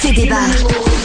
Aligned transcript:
fait 0.00 0.12
débat. 0.14 0.36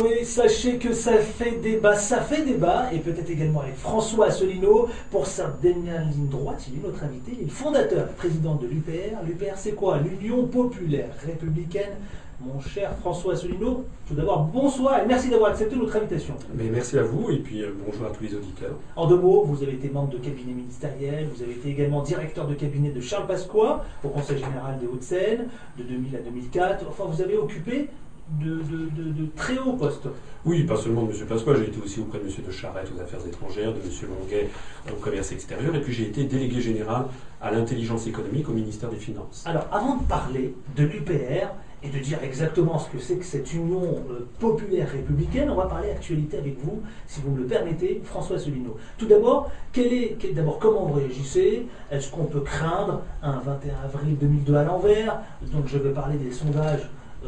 Oui, 0.03 0.23
sachez 0.23 0.77
que 0.77 0.93
ça 0.93 1.17
fait 1.17 1.59
débat, 1.61 1.95
ça 1.95 2.21
fait 2.21 2.43
débat, 2.43 2.87
et 2.93 2.99
peut-être 2.99 3.29
également 3.29 3.61
avec 3.61 3.75
François 3.75 4.27
Asselineau. 4.27 4.87
Pour 5.11 5.27
sa 5.27 5.47
dernière 5.61 6.05
ligne 6.05 6.29
droite, 6.29 6.65
il 6.69 6.79
est 6.79 6.87
notre 6.87 7.03
invité, 7.03 7.33
il 7.33 7.41
est 7.41 7.45
le 7.45 7.49
fondateur, 7.49 8.07
président 8.13 8.55
de 8.55 8.67
l'UPR. 8.67 9.17
L'UPR, 9.25 9.57
c'est 9.57 9.73
quoi? 9.73 9.99
L'Union 9.99 10.47
populaire 10.47 11.09
républicaine. 11.25 11.95
Mon 12.41 12.59
cher 12.59 12.93
François 12.99 13.33
Asselineau, 13.33 13.85
tout 14.07 14.13
d'abord, 14.13 14.43
bonsoir 14.43 14.99
et 15.01 15.05
merci 15.05 15.29
d'avoir 15.29 15.51
accepté 15.51 15.77
notre 15.77 15.95
invitation. 15.95 16.35
Mais 16.53 16.65
merci 16.65 16.97
à 16.97 17.03
vous 17.03 17.31
et 17.31 17.37
puis 17.37 17.63
euh, 17.63 17.71
bonjour 17.85 18.05
à 18.05 18.09
tous 18.09 18.23
les 18.23 18.35
auditeurs. 18.35 18.75
En 18.97 19.07
deux 19.07 19.17
mots, 19.17 19.45
vous 19.45 19.63
avez 19.63 19.71
été 19.71 19.87
membre 19.87 20.09
de 20.09 20.17
cabinet 20.17 20.51
ministériel, 20.53 21.29
vous 21.33 21.41
avez 21.41 21.53
été 21.53 21.69
également 21.69 22.01
directeur 22.01 22.45
de 22.45 22.53
cabinet 22.53 22.89
de 22.89 22.99
Charles 22.99 23.25
Pasqua 23.25 23.85
au 24.03 24.09
Conseil 24.09 24.37
général 24.37 24.77
des 24.79 24.85
Hauts-de-Seine 24.85 25.47
de 25.77 25.83
2000 25.83 26.15
à 26.17 26.19
2004. 26.19 26.85
Enfin, 26.89 27.05
vous 27.07 27.21
avez 27.21 27.37
occupé 27.37 27.89
de, 28.29 28.55
de- 28.55 28.89
de- 29.03 29.11
de 29.11 29.27
très 29.35 29.57
hauts 29.59 29.73
postes. 29.73 30.07
Oui, 30.45 30.63
pas 30.63 30.75
seulement 30.77 31.03
de 31.03 31.11
M. 31.11 31.25
Pasqua, 31.27 31.55
j'ai 31.55 31.65
été 31.67 31.79
aussi 31.83 31.99
auprès 31.99 32.19
de 32.19 32.23
M. 32.25 32.31
de 32.45 32.51
Charette 32.51 32.91
aux 32.95 33.01
affaires 33.01 33.25
étrangères, 33.27 33.71
de 33.73 33.77
M. 33.79 34.09
Longuet 34.19 34.49
au 34.91 34.95
commerce 34.95 35.31
extérieur, 35.31 35.75
et 35.75 35.81
puis 35.81 35.93
j'ai 35.93 36.07
été 36.07 36.23
délégué 36.23 36.59
général 36.61 37.05
à 37.41 37.51
l'intelligence 37.51 38.07
économique 38.07 38.49
au 38.49 38.53
ministère 38.53 38.89
des 38.89 38.97
Finances. 38.97 39.43
Alors, 39.45 39.67
avant 39.71 39.97
de 39.97 40.03
parler 40.03 40.55
de 40.75 40.83
l'UPR 40.85 41.47
et 41.83 41.89
de 41.89 41.99
dire 41.99 42.17
exactement 42.23 42.79
ce 42.79 42.89
que 42.89 42.97
c'est 42.97 43.17
que 43.17 43.25
cette 43.25 43.53
union 43.53 43.83
euh, 44.09 44.25
populaire 44.39 44.89
républicaine, 44.91 45.51
on 45.51 45.55
va 45.55 45.67
parler 45.67 45.91
actualité 45.91 46.37
avec 46.39 46.57
vous, 46.63 46.81
si 47.05 47.21
vous 47.21 47.29
me 47.31 47.39
le 47.41 47.45
permettez, 47.45 48.01
François 48.05 48.37
Asselineau. 48.37 48.77
Tout 48.97 49.05
d'abord, 49.05 49.51
quel 49.71 49.93
est, 49.93 50.15
quel- 50.19 50.33
d'abord 50.33 50.57
comment 50.57 50.85
vous 50.87 50.93
réagissez? 50.93 51.67
Est-ce 51.91 52.09
qu'on 52.09 52.25
peut 52.25 52.39
craindre 52.41 53.01
un 53.21 53.37
21 53.39 53.75
avril 53.85 54.17
2002 54.19 54.55
à 54.55 54.63
l'envers? 54.63 55.19
Donc, 55.53 55.67
je 55.67 55.77
vais 55.77 55.91
parler 55.91 56.17
des 56.17 56.31
sondages 56.31 56.89
euh, 57.23 57.27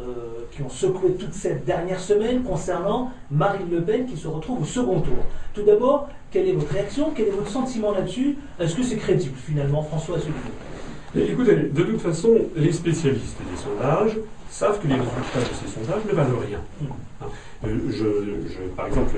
qui 0.52 0.62
ont 0.62 0.68
secoué 0.68 1.12
toute 1.14 1.32
cette 1.34 1.64
dernière 1.64 2.00
semaine 2.00 2.42
concernant 2.42 3.10
Marine 3.30 3.68
Le 3.70 3.82
Pen 3.82 4.06
qui 4.06 4.16
se 4.16 4.28
retrouve 4.28 4.62
au 4.62 4.64
second 4.64 5.00
tour. 5.00 5.24
Tout 5.54 5.62
d'abord, 5.62 6.08
quelle 6.30 6.48
est 6.48 6.52
votre 6.52 6.72
réaction? 6.72 7.12
Quel 7.14 7.28
est 7.28 7.32
votre 7.32 7.48
sentiment 7.50 7.92
là-dessus? 7.92 8.36
Est-ce 8.60 8.74
que 8.76 8.82
c'est 8.82 8.96
crédible 8.96 9.36
finalement, 9.36 9.82
François 9.82 10.16
Asselineau 10.16 10.36
Mais 11.14 11.26
écoutez, 11.26 11.56
de 11.56 11.82
toute 11.82 12.00
façon, 12.00 12.30
les 12.56 12.72
spécialistes 12.72 13.36
des 13.50 13.56
sondages 13.56 14.16
savent 14.50 14.80
que 14.80 14.86
les 14.88 14.94
résultats 14.94 15.40
de 15.40 15.54
ces 15.66 15.72
sondages 15.72 16.04
ne 16.08 16.12
valent 16.14 16.38
rien. 16.46 16.60
Hein. 16.82 17.26
Euh, 17.66 17.76
je- 17.90 18.48
je- 18.48 18.68
par 18.76 18.86
exemple, 18.86 19.10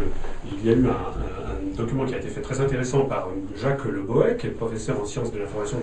il 0.50 0.66
y 0.66 0.70
a 0.72 0.76
eu 0.76 0.86
un, 0.86 0.90
un- 0.90 1.76
document 1.76 2.04
qui 2.06 2.14
a 2.14 2.18
été 2.18 2.28
fait 2.28 2.40
très 2.40 2.60
intéressant 2.60 3.00
par 3.02 3.28
Jacques 3.60 3.84
Le 3.84 4.00
Bohec, 4.02 4.38
qui 4.38 4.46
est 4.46 4.50
professeur 4.50 5.00
en 5.00 5.04
sciences 5.04 5.30
de 5.32 5.38
l'information 5.38 5.76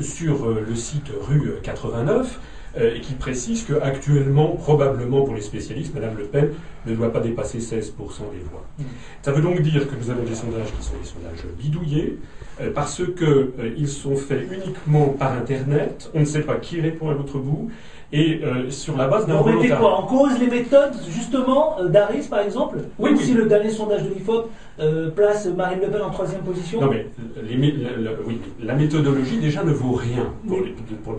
sur 0.00 0.46
euh, 0.46 0.64
le 0.66 0.74
site 0.76 1.10
rue 1.28 1.50
89, 1.62 2.16
euh, 2.16 2.38
et 2.78 3.00
qui 3.00 3.14
précise 3.14 3.64
que 3.64 3.74
actuellement, 3.80 4.48
probablement 4.48 5.22
pour 5.22 5.34
les 5.34 5.40
spécialistes, 5.40 5.94
Madame 5.94 6.16
Le 6.16 6.24
Pen 6.24 6.50
ne 6.86 6.94
doit 6.94 7.12
pas 7.12 7.20
dépasser 7.20 7.58
16% 7.58 7.72
des 7.72 8.44
voix. 8.50 8.64
Mm. 8.78 8.82
Ça 9.22 9.32
veut 9.32 9.42
donc 9.42 9.60
dire 9.60 9.88
que 9.88 9.94
nous 9.96 10.10
avons 10.10 10.24
des 10.24 10.34
sondages 10.34 10.72
qui 10.78 10.84
sont 10.84 10.96
des 11.00 11.06
sondages 11.06 11.44
bidouillés, 11.58 12.18
euh, 12.60 12.70
parce 12.74 13.02
qu'ils 13.16 13.88
sont 13.88 14.16
faits 14.16 14.46
uniquement 14.50 15.08
par 15.08 15.32
Internet, 15.32 16.10
on 16.14 16.20
ne 16.20 16.24
sait 16.24 16.42
pas 16.42 16.56
qui 16.56 16.80
répond 16.80 17.10
à 17.10 17.14
l'autre 17.14 17.38
bout, 17.38 17.70
et 18.12 18.40
euh, 18.44 18.70
sur 18.70 18.96
la 18.96 19.08
base 19.08 19.26
d'un 19.26 19.36
Vous 19.36 19.50
mettez 19.50 19.74
quoi 19.74 19.98
En 19.98 20.06
cause 20.06 20.38
les 20.38 20.46
méthodes, 20.46 20.94
justement, 21.08 21.80
euh, 21.80 21.88
d'Aris, 21.88 22.28
par 22.30 22.40
exemple? 22.40 22.78
Oui, 22.98 23.10
Même 23.10 23.18
oui. 23.18 23.24
si 23.24 23.34
le 23.34 23.46
dernier 23.46 23.70
sondage 23.70 24.04
de 24.04 24.14
l'IFOP 24.14 24.48
euh, 24.78 25.10
place 25.10 25.46
Marine 25.46 25.80
Le 25.80 25.88
Pen 25.88 26.02
en 26.02 26.10
troisième 26.10 26.42
position 26.42 26.80
Non 26.80 26.90
mais 26.90 27.06
les 27.42 27.56
mé- 27.56 27.74
la, 27.82 27.96
la- 27.96 28.16
oui, 28.26 28.40
la 28.62 28.74
méthodologie 28.74 29.38
déjà 29.38 29.64
ne 29.64 29.72
vaut 29.72 29.92
rien 29.92 30.32
pour, 30.46 30.60
les, 30.60 30.74
pour. 31.02 31.16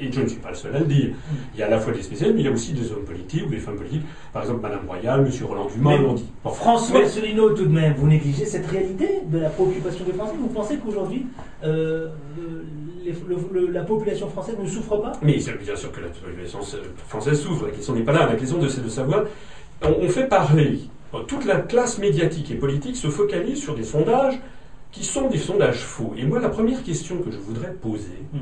Et 0.00 0.12
je 0.12 0.20
ne 0.20 0.26
suis 0.28 0.38
pas 0.38 0.50
le 0.50 0.54
seul 0.54 0.76
à 0.76 0.78
le 0.78 0.84
dire. 0.86 1.10
Il 1.54 1.60
y 1.60 1.62
a 1.62 1.66
à 1.66 1.70
la 1.70 1.78
fois 1.80 1.92
des 1.92 2.02
spécialistes, 2.02 2.36
mais 2.36 2.42
il 2.42 2.46
y 2.46 2.48
a 2.48 2.52
aussi 2.52 2.72
des 2.72 2.90
hommes 2.92 3.04
politiques 3.04 3.46
ou 3.46 3.50
des 3.50 3.58
femmes 3.58 3.76
politiques. 3.76 4.02
Par 4.32 4.42
exemple, 4.42 4.60
Madame 4.62 4.86
Royal, 4.86 5.22
Monsieur 5.22 5.46
Roland 5.46 5.66
Dumas 5.66 5.96
l'ont 5.96 6.14
dit. 6.14 6.26
Bon, 6.44 6.50
François 6.50 7.00
Asselineau, 7.02 7.50
tout 7.50 7.64
de 7.66 7.72
même, 7.72 7.94
vous 7.94 8.06
négligez 8.06 8.44
cette 8.44 8.66
réalité 8.66 9.08
de 9.26 9.38
la 9.38 9.48
préoccupation 9.50 10.04
des 10.04 10.12
Français 10.12 10.34
Vous 10.38 10.46
pensez 10.48 10.76
qu'aujourd'hui, 10.76 11.26
euh, 11.64 12.08
euh, 12.38 12.62
la 13.72 13.82
population 13.82 14.28
française 14.28 14.56
ne 14.62 14.68
souffre 14.68 14.96
pas? 14.98 15.12
Mais 15.22 15.38
bien 15.62 15.76
sûr 15.76 15.90
que 15.90 16.00
la 16.00 16.08
population 16.08 16.60
française 17.08 17.40
souffre. 17.40 17.66
La 17.66 17.72
question 17.72 17.94
n'est 17.94 18.02
pas 18.02 18.12
là. 18.12 18.26
La 18.26 18.36
question, 18.36 18.58
de- 18.58 18.68
c'est 18.68 18.84
de 18.84 18.88
savoir. 18.88 19.24
On, 19.82 19.94
on 20.02 20.08
fait 20.08 20.28
parler. 20.28 20.80
Toute 21.26 21.44
la 21.46 21.56
classe 21.60 21.98
médiatique 21.98 22.50
et 22.50 22.54
politique 22.54 22.96
se 22.96 23.08
focalise 23.08 23.60
sur 23.60 23.74
des 23.74 23.84
sondages 23.84 24.38
qui 24.92 25.04
sont 25.04 25.28
des 25.28 25.38
sondages 25.38 25.80
faux. 25.80 26.14
Et 26.16 26.24
moi, 26.24 26.40
la 26.40 26.48
première 26.48 26.82
question 26.82 27.18
que 27.18 27.30
je 27.30 27.38
voudrais 27.38 27.72
poser, 27.72 28.18
Hmm. 28.32 28.38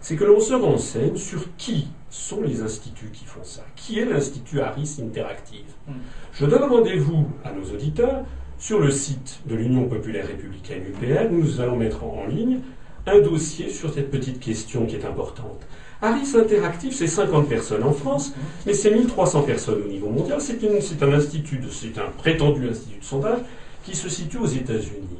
c'est 0.00 0.16
que 0.16 0.24
l'on 0.24 0.40
se 0.40 0.54
renseigne 0.54 1.16
sur 1.16 1.44
qui 1.56 1.88
sont 2.10 2.40
les 2.42 2.62
instituts 2.62 3.10
qui 3.12 3.24
font 3.24 3.44
ça. 3.44 3.62
Qui 3.76 3.98
est 3.98 4.04
l'Institut 4.04 4.60
Harris 4.60 4.98
Interactive 5.02 5.64
Hmm. 5.88 5.92
Je 6.32 6.46
donne 6.46 6.64
rendez-vous 6.64 7.26
à 7.44 7.52
nos 7.52 7.64
auditeurs 7.74 8.24
sur 8.58 8.78
le 8.80 8.90
site 8.90 9.40
de 9.46 9.54
l'Union 9.54 9.88
populaire 9.88 10.26
républicaine 10.26 10.82
UPR 10.88 11.30
nous 11.30 11.60
allons 11.62 11.76
mettre 11.76 12.04
en 12.04 12.26
ligne 12.26 12.60
un 13.06 13.20
dossier 13.20 13.70
sur 13.70 13.92
cette 13.92 14.10
petite 14.10 14.40
question 14.40 14.86
qui 14.86 14.96
est 14.96 15.04
importante. 15.04 15.66
Harris 16.02 16.34
Interactive, 16.34 16.94
c'est 16.94 17.06
50 17.06 17.48
personnes 17.48 17.82
en 17.82 17.92
France, 17.92 18.32
mais 18.66 18.72
c'est 18.72 18.90
1300 18.90 19.42
personnes 19.42 19.82
au 19.84 19.88
niveau 19.88 20.08
mondial. 20.08 20.40
C'est 20.40 21.02
un 21.02 21.12
institut, 21.12 21.60
c'est 21.70 21.98
un 21.98 22.10
prétendu 22.16 22.68
institut 22.68 23.00
de 23.00 23.04
sondage 23.04 23.40
qui 23.84 23.94
se 23.94 24.08
situe 24.08 24.38
aux 24.38 24.46
États-Unis. 24.46 25.18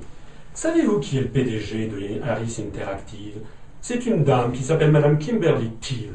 Savez-vous 0.54 1.00
qui 1.00 1.19
est 1.19 1.22
le 1.22 1.28
PDG 1.28 1.86
de 1.88 2.22
Harris 2.22 2.62
Interactive? 2.66 3.38
C'est 3.82 4.06
une 4.06 4.24
dame 4.24 4.52
qui 4.52 4.62
s'appelle 4.62 4.90
Madame 4.90 5.19
Kimberly 5.19 5.70
Peel, 5.80 6.10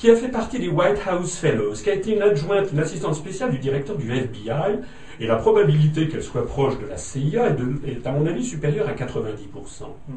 qui 0.00 0.10
a 0.10 0.16
fait 0.16 0.28
partie 0.28 0.58
des 0.58 0.68
White 0.68 0.98
House 1.06 1.36
Fellows, 1.36 1.74
qui 1.74 1.90
a 1.90 1.94
été 1.94 2.14
une 2.14 2.22
adjointe, 2.22 2.72
une 2.72 2.78
assistante 2.78 3.14
spéciale 3.14 3.50
du 3.50 3.58
directeur 3.58 3.96
du 3.96 4.10
FBI, 4.10 4.78
et 5.20 5.26
la 5.26 5.36
probabilité 5.36 6.08
qu'elle 6.08 6.22
soit 6.22 6.46
proche 6.46 6.78
de 6.78 6.86
la 6.86 6.96
CIA 6.96 7.48
est, 7.48 7.52
de- 7.52 7.86
est, 7.86 8.06
à 8.06 8.12
mon 8.12 8.24
avis 8.26 8.42
supérieure 8.42 8.88
à 8.88 8.92
90%. 8.92 9.84
Hmm. 10.08 10.12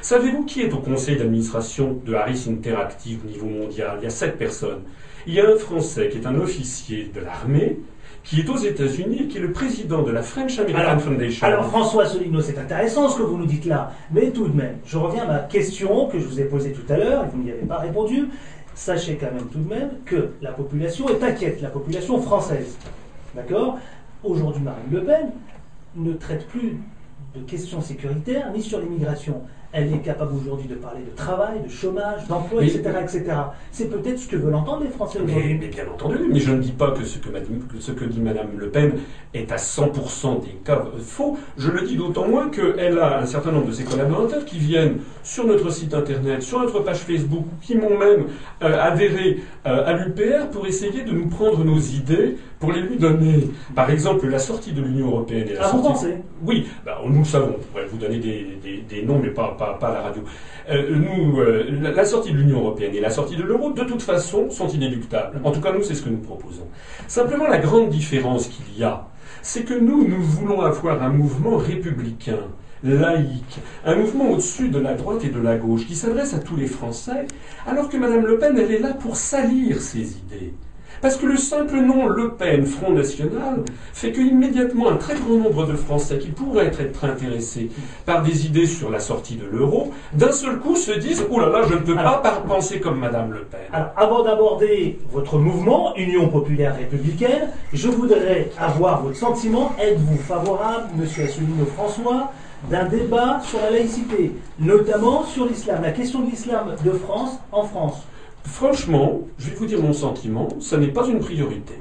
Savez-vous 0.00 0.46
qui 0.46 0.62
est 0.62 0.72
au 0.72 0.78
conseil 0.78 1.16
d'administration 1.16 2.00
de 2.06 2.14
Harris 2.14 2.46
Interactive 2.50 3.20
au 3.26 3.28
niveau 3.28 3.44
mondial? 3.46 3.98
Il 4.00 4.04
y 4.04 4.06
a 4.06 4.10
sept 4.10 4.38
personnes. 4.38 4.80
Il 5.26 5.34
y 5.34 5.40
a 5.40 5.46
un 5.50 5.56
Français 5.56 6.08
qui 6.08 6.16
est 6.16 6.26
un 6.26 6.36
officier 6.40 7.10
de 7.14 7.20
l'armée, 7.20 7.78
qui 8.24 8.40
est 8.40 8.48
aux 8.48 8.56
États-Unis 8.56 9.24
et 9.24 9.26
qui 9.28 9.36
est 9.36 9.40
le 9.42 9.52
président 9.52 10.02
de 10.02 10.10
la 10.12 10.22
French 10.22 10.58
American 10.58 10.78
Alors- 10.80 11.00
Foundation. 11.02 11.46
Alors 11.46 11.66
François 11.66 12.04
Asselineau, 12.04 12.40
c'est 12.40 12.58
intéressant 12.58 13.08
ce 13.10 13.18
que 13.18 13.22
vous 13.22 13.36
nous 13.36 13.46
dites 13.46 13.66
là, 13.66 13.92
mais 14.10 14.30
tout 14.30 14.48
de 14.48 14.56
même, 14.56 14.78
je 14.86 14.96
reviens 14.96 15.24
à 15.24 15.26
ma 15.26 15.38
question 15.40 16.06
que 16.08 16.18
je 16.18 16.24
vous 16.24 16.40
ai 16.40 16.44
posée 16.44 16.72
tout 16.72 16.90
à 16.90 16.96
l'heure 16.96 17.24
et 17.24 17.28
vous 17.30 17.42
n'y 17.42 17.50
avez 17.50 17.66
pas 17.66 17.78
répondu. 17.78 18.28
Sachez 18.76 19.16
quand 19.16 19.32
même 19.32 19.48
tout 19.48 19.58
de 19.58 19.68
même 19.68 19.90
que 20.04 20.32
la 20.42 20.52
population 20.52 21.08
est 21.08 21.22
inquiète, 21.22 21.62
la 21.62 21.70
population 21.70 22.20
française. 22.20 22.76
D'accord? 23.34 23.78
Aujourd'hui, 24.22 24.62
Marine 24.62 24.84
Le 24.90 25.02
Pen 25.02 25.30
ne 25.94 26.12
traite 26.12 26.46
plus 26.46 26.76
de 27.34 27.40
questions 27.40 27.80
sécuritaires 27.80 28.52
ni 28.52 28.60
sur 28.60 28.78
l'immigration. 28.78 29.40
Elle 29.78 29.92
est 29.92 29.98
capable 29.98 30.32
aujourd'hui 30.34 30.68
de 30.68 30.74
parler 30.74 31.00
de 31.02 31.14
travail, 31.14 31.60
de 31.62 31.68
chômage, 31.68 32.26
d'emploi, 32.28 32.62
etc., 32.64 32.80
etc. 33.02 33.24
C'est 33.70 33.90
peut-être 33.90 34.18
ce 34.18 34.26
que 34.26 34.36
veulent 34.36 34.54
entendre 34.54 34.84
les 34.84 34.88
Français 34.88 35.18
Mais, 35.22 35.32
aujourd'hui. 35.32 35.58
mais 35.60 35.66
bien 35.68 35.84
entendu, 35.92 36.16
mais 36.32 36.40
je 36.40 36.50
ne 36.52 36.60
dis 36.62 36.72
pas 36.72 36.92
que 36.92 37.04
ce 37.04 37.18
que, 37.18 37.28
madame- 37.28 37.60
que 37.70 37.78
ce 37.78 37.92
que 37.92 38.06
dit 38.06 38.20
Madame 38.20 38.48
Le 38.56 38.70
Pen 38.70 38.92
est 39.34 39.52
à 39.52 39.56
100% 39.56 40.40
des 40.40 40.56
cas 40.64 40.82
faux. 41.02 41.36
Je 41.58 41.70
le 41.70 41.82
dis 41.82 41.96
d'autant 41.96 42.26
moins 42.26 42.48
qu'elle 42.48 42.98
a 42.98 43.18
un 43.20 43.26
certain 43.26 43.52
nombre 43.52 43.66
de 43.66 43.72
ses 43.72 43.84
collaborateurs 43.84 44.46
qui 44.46 44.56
viennent 44.58 45.00
sur 45.22 45.46
notre 45.46 45.68
site 45.70 45.92
internet, 45.92 46.40
sur 46.42 46.58
notre 46.58 46.80
page 46.80 47.00
Facebook, 47.00 47.44
qui 47.60 47.76
m'ont 47.76 47.98
même 47.98 48.28
euh, 48.62 48.80
adhéré 48.80 49.40
euh, 49.66 49.84
à 49.86 49.92
l'UPR 49.92 50.48
pour 50.50 50.66
essayer 50.66 51.02
de 51.02 51.12
nous 51.12 51.26
prendre 51.28 51.62
nos 51.64 51.78
idées, 51.78 52.38
pour 52.58 52.72
les 52.72 52.80
lui 52.80 52.96
donner. 52.98 53.50
Par 53.74 53.90
exemple, 53.90 54.26
la 54.28 54.38
sortie 54.38 54.72
de 54.72 54.80
l'Union 54.82 55.08
européenne 55.08 55.46
et 55.48 55.54
la 55.54 55.60
Ah, 55.64 55.72
vous 55.76 55.82
sortie... 55.82 55.88
pensez? 56.06 56.14
Oui, 56.42 56.66
bah, 56.84 57.00
nous 57.06 57.18
le 57.20 57.24
savons. 57.24 57.56
On 57.58 57.62
pourrait 57.72 57.86
vous 57.86 57.98
donner 57.98 58.18
des, 58.18 58.58
des- 58.62 58.82
des 58.88 59.02
noms, 59.02 59.18
mais 59.22 59.30
pas, 59.30 59.54
pas, 59.58 59.74
pas 59.80 59.88
à 59.88 59.92
la 59.94 60.00
radio. 60.02 60.22
Euh, 60.70 60.96
nous, 60.96 61.40
euh, 61.40 61.64
la, 61.82 61.92
la 61.92 62.04
sortie 62.04 62.32
de 62.32 62.38
l'Union 62.38 62.60
européenne 62.60 62.94
et 62.94 63.00
la 63.00 63.10
sortie 63.10 63.36
de 63.36 63.42
l'euro, 63.42 63.72
de 63.72 63.84
toute 63.84 64.02
façon, 64.02 64.50
sont 64.50 64.68
inéluctables. 64.68 65.40
En 65.44 65.50
tout 65.50 65.60
cas, 65.60 65.72
nous, 65.72 65.82
c'est 65.82 65.94
ce 65.94 66.02
que 66.02 66.08
nous 66.08 66.18
proposons. 66.18 66.66
Simplement, 67.08 67.46
la 67.46 67.58
grande 67.58 67.90
différence 67.90 68.48
qu'il 68.48 68.78
y 68.78 68.84
a, 68.84 69.06
c'est 69.42 69.64
que 69.64 69.74
nous, 69.74 70.08
nous 70.08 70.20
voulons 70.22 70.60
avoir 70.62 71.02
un 71.02 71.10
mouvement 71.10 71.56
républicain 71.56 72.38
laïque, 72.82 73.58
un 73.84 73.96
mouvement 73.96 74.30
au-dessus 74.30 74.68
de 74.68 74.78
la 74.78 74.94
droite 74.94 75.24
et 75.24 75.28
de 75.30 75.40
la 75.40 75.56
gauche 75.56 75.86
qui 75.86 75.94
s'adresse 75.96 76.34
à 76.34 76.38
tous 76.38 76.56
les 76.56 76.66
Français, 76.66 77.26
alors 77.66 77.88
que 77.88 77.96
Mme 77.96 78.24
Le 78.26 78.38
Pen, 78.38 78.56
elle 78.58 78.70
est 78.72 78.78
là 78.78 78.92
pour 78.94 79.16
salir 79.16 79.80
ses 79.80 80.18
idées. 80.18 80.54
Parce 81.02 81.16
que 81.16 81.26
le 81.26 81.36
simple 81.36 81.76
nom 81.76 82.06
Le 82.06 82.30
Pen, 82.30 82.64
Front 82.64 82.92
National, 82.92 83.62
fait 83.92 84.12
qu'immédiatement 84.12 84.88
un 84.88 84.96
très 84.96 85.14
grand 85.14 85.34
nombre 85.36 85.66
de 85.66 85.74
Français 85.74 86.18
qui 86.18 86.28
pourraient 86.28 86.72
être 86.78 87.04
intéressés 87.04 87.70
par 88.04 88.22
des 88.22 88.46
idées 88.46 88.66
sur 88.66 88.90
la 88.90 88.98
sortie 88.98 89.36
de 89.36 89.46
l'euro, 89.46 89.92
d'un 90.14 90.32
seul 90.32 90.58
coup 90.58 90.74
se 90.76 90.92
disent 90.92 91.24
«Oh 91.30 91.38
là 91.38 91.48
là, 91.48 91.62
je 91.68 91.74
ne 91.74 91.80
peux 91.80 91.94
pas 91.94 92.00
Alors- 92.00 92.42
penser 92.42 92.80
comme 92.80 92.98
Madame 92.98 93.32
Le 93.32 93.40
Pen». 93.40 93.60
Alors, 93.72 93.90
avant 93.96 94.22
d'aborder 94.22 94.98
votre 95.12 95.38
mouvement, 95.38 95.94
Union 95.96 96.28
populaire 96.28 96.76
républicaine, 96.76 97.50
je 97.72 97.88
voudrais 97.88 98.50
avoir 98.58 99.02
votre 99.02 99.16
sentiment. 99.16 99.72
Êtes-vous 99.80 100.16
favorable, 100.18 100.88
monsieur 100.96 101.24
Asselineau 101.24 101.66
François, 101.76 102.32
d'un 102.70 102.84
débat 102.86 103.40
sur 103.44 103.60
la 103.60 103.70
laïcité, 103.70 104.32
notamment 104.58 105.24
sur 105.24 105.46
l'islam, 105.46 105.82
la 105.82 105.92
question 105.92 106.20
de 106.20 106.30
l'islam 106.30 106.74
de 106.84 106.90
France 106.90 107.38
en 107.52 107.62
France? 107.64 108.02
Franchement, 108.46 109.20
je 109.38 109.50
vais 109.50 109.56
vous 109.56 109.66
dire 109.66 109.80
mon 109.82 109.92
sentiment, 109.92 110.48
ça 110.60 110.76
n'est 110.78 110.86
pas 110.88 111.06
une 111.06 111.18
priorité. 111.18 111.74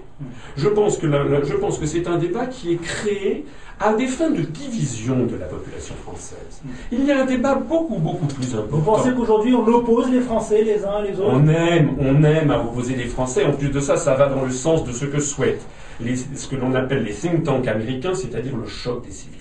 Je 0.58 0.68
pense 0.70 0.98
que, 0.98 1.08
la- 1.08 1.24
la- 1.24 1.44
je 1.44 1.54
pense 1.54 1.78
que 1.78 1.86
c'est 1.86 2.08
un 2.08 2.18
débat 2.18 2.46
qui 2.48 2.74
est 2.74 2.78
créé 2.82 3.46
à 3.80 3.94
des 3.94 4.08
fins 4.08 4.30
de 4.30 4.42
division 4.42 5.26
de 5.26 5.36
la 5.36 5.46
population 5.48 5.94
française. 5.96 6.62
Il 6.92 7.04
y 7.06 7.12
a 7.12 7.22
un 7.22 7.26
débat 7.26 7.56
beaucoup, 7.56 7.98
beaucoup 7.98 8.26
plus 8.26 8.48
Vous 8.54 8.58
important. 8.60 8.82
pensez 8.94 9.12
qu'aujourd'hui 9.14 9.54
on 9.54 9.68
oppose 9.68 10.10
les 10.10 10.22
Français 10.22 10.64
les 10.64 10.86
uns 10.86 11.02
les 11.02 11.20
autres? 11.20 11.32
On 11.34 11.48
aime, 11.50 11.92
on 12.00 12.24
aime 12.24 12.50
à 12.52 12.62
opposer 12.62 12.96
les 12.96 13.06
Français. 13.06 13.44
En 13.46 13.52
plus 13.52 13.70
de 13.70 13.80
ça, 13.82 13.98
ça 13.98 14.16
va 14.16 14.30
dans 14.30 14.44
le 14.46 14.52
sens 14.52 14.86
de 14.86 14.94
ce 14.94 15.04
que 15.06 15.20
souhaitent 15.20 15.66
les- 16.00 16.16
ce 16.16 16.48
que 16.48 16.56
l'on 16.56 16.74
appelle 16.74 17.04
les 17.04 17.14
think 17.14 17.44
tanks 17.44 17.68
américains, 17.68 18.14
c'est-à-dire 18.14 18.56
le 18.56 18.68
choc 18.68 19.04
des 19.06 19.12
civilisations. 19.12 19.35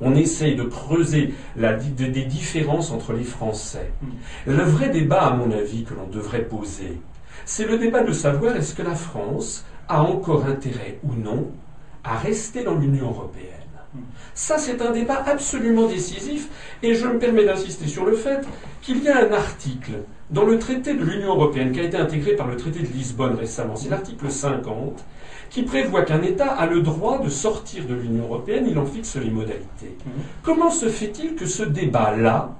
On 0.00 0.14
essaye 0.14 0.54
de 0.56 0.62
creuser 0.62 1.34
la 1.56 1.74
de- 1.74 2.06
des 2.06 2.22
différences 2.24 2.90
entre 2.90 3.12
les 3.12 3.24
Français. 3.24 3.90
Le 4.46 4.62
vrai 4.62 4.88
débat, 4.88 5.22
à 5.22 5.34
mon 5.36 5.50
avis, 5.52 5.84
que 5.84 5.94
l'on 5.94 6.06
devrait 6.06 6.42
poser, 6.44 6.98
c'est 7.44 7.66
le 7.66 7.78
débat 7.78 8.02
de 8.02 8.12
savoir 8.12 8.56
est-ce 8.56 8.74
que 8.74 8.82
la 8.82 8.94
France 8.94 9.64
a 9.88 10.02
encore 10.02 10.46
intérêt 10.46 10.98
ou 11.04 11.14
non 11.14 11.48
à 12.04 12.16
rester 12.16 12.62
dans 12.62 12.74
l'Union 12.76 13.08
européenne. 13.10 13.46
Ça, 14.34 14.56
c'est 14.56 14.80
un 14.82 14.92
débat 14.92 15.22
absolument 15.26 15.86
décisif 15.86 16.48
et 16.82 16.94
je 16.94 17.06
me 17.06 17.18
permets 17.18 17.44
d'insister 17.44 17.88
sur 17.88 18.04
le 18.06 18.14
fait 18.14 18.46
qu'il 18.82 19.02
y 19.02 19.08
a 19.08 19.26
un 19.28 19.32
article 19.32 19.92
dans 20.30 20.44
le 20.44 20.58
traité 20.60 20.94
de 20.94 21.02
l'Union 21.04 21.34
européenne 21.34 21.72
qui 21.72 21.80
a 21.80 21.82
été 21.82 21.96
intégré 21.96 22.36
par 22.36 22.46
le 22.46 22.56
traité 22.56 22.78
de 22.80 22.86
Lisbonne 22.86 23.34
récemment, 23.34 23.74
c'est 23.74 23.90
l'article 23.90 24.30
50, 24.30 25.04
qui 25.50 25.62
prévoit 25.62 26.02
qu'un 26.02 26.22
État 26.22 26.52
a 26.52 26.66
le 26.66 26.80
droit 26.80 27.18
de 27.18 27.28
sortir 27.28 27.84
de 27.86 27.94
l'Union 27.94 28.24
européenne, 28.24 28.66
il 28.68 28.78
en 28.78 28.86
fixe 28.86 29.16
les 29.16 29.30
modalités. 29.30 29.96
Mhm. 30.06 30.12
Comment 30.42 30.70
se 30.70 30.88
fait-il 30.88 31.34
que 31.34 31.44
ce 31.44 31.64
débat-là 31.64 32.50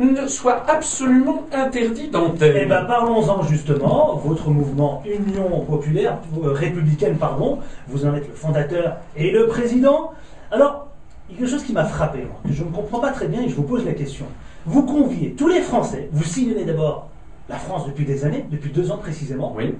ne 0.00 0.26
soit 0.26 0.64
absolument 0.68 1.46
interdit 1.52 2.08
d'antenne 2.08 2.56
Eh 2.60 2.66
bien, 2.66 2.84
parlons-en 2.84 3.42
justement. 3.44 4.16
Votre 4.16 4.50
mouvement 4.50 5.02
Union 5.06 5.60
populaire, 5.60 6.18
euh, 6.42 6.52
républicaine, 6.52 7.16
pardon, 7.16 7.58
vous 7.88 8.04
en 8.04 8.14
êtes 8.14 8.28
le 8.28 8.34
fondateur 8.34 8.98
et 9.16 9.30
le 9.30 9.46
président. 9.46 10.12
Alors, 10.50 10.88
il 11.28 11.34
y 11.34 11.36
a 11.36 11.40
quelque 11.40 11.50
chose 11.50 11.64
qui 11.64 11.72
m'a 11.72 11.84
frappé, 11.84 12.18
moi, 12.18 12.40
que 12.46 12.52
je 12.52 12.64
ne 12.64 12.70
comprends 12.70 13.00
pas 13.00 13.10
très 13.10 13.28
bien 13.28 13.42
et 13.42 13.48
je 13.48 13.54
vous 13.54 13.62
pose 13.62 13.84
la 13.84 13.92
question. 13.92 14.26
Vous 14.66 14.82
conviez 14.82 15.32
tous 15.32 15.48
les 15.48 15.60
Français, 15.60 16.08
vous 16.12 16.24
sillonnez 16.24 16.64
d'abord 16.64 17.08
la 17.48 17.56
France 17.56 17.86
depuis 17.86 18.04
des 18.04 18.24
années, 18.24 18.44
depuis 18.50 18.70
deux 18.70 18.90
ans 18.90 18.98
précisément, 18.98 19.54
Oui. 19.56 19.74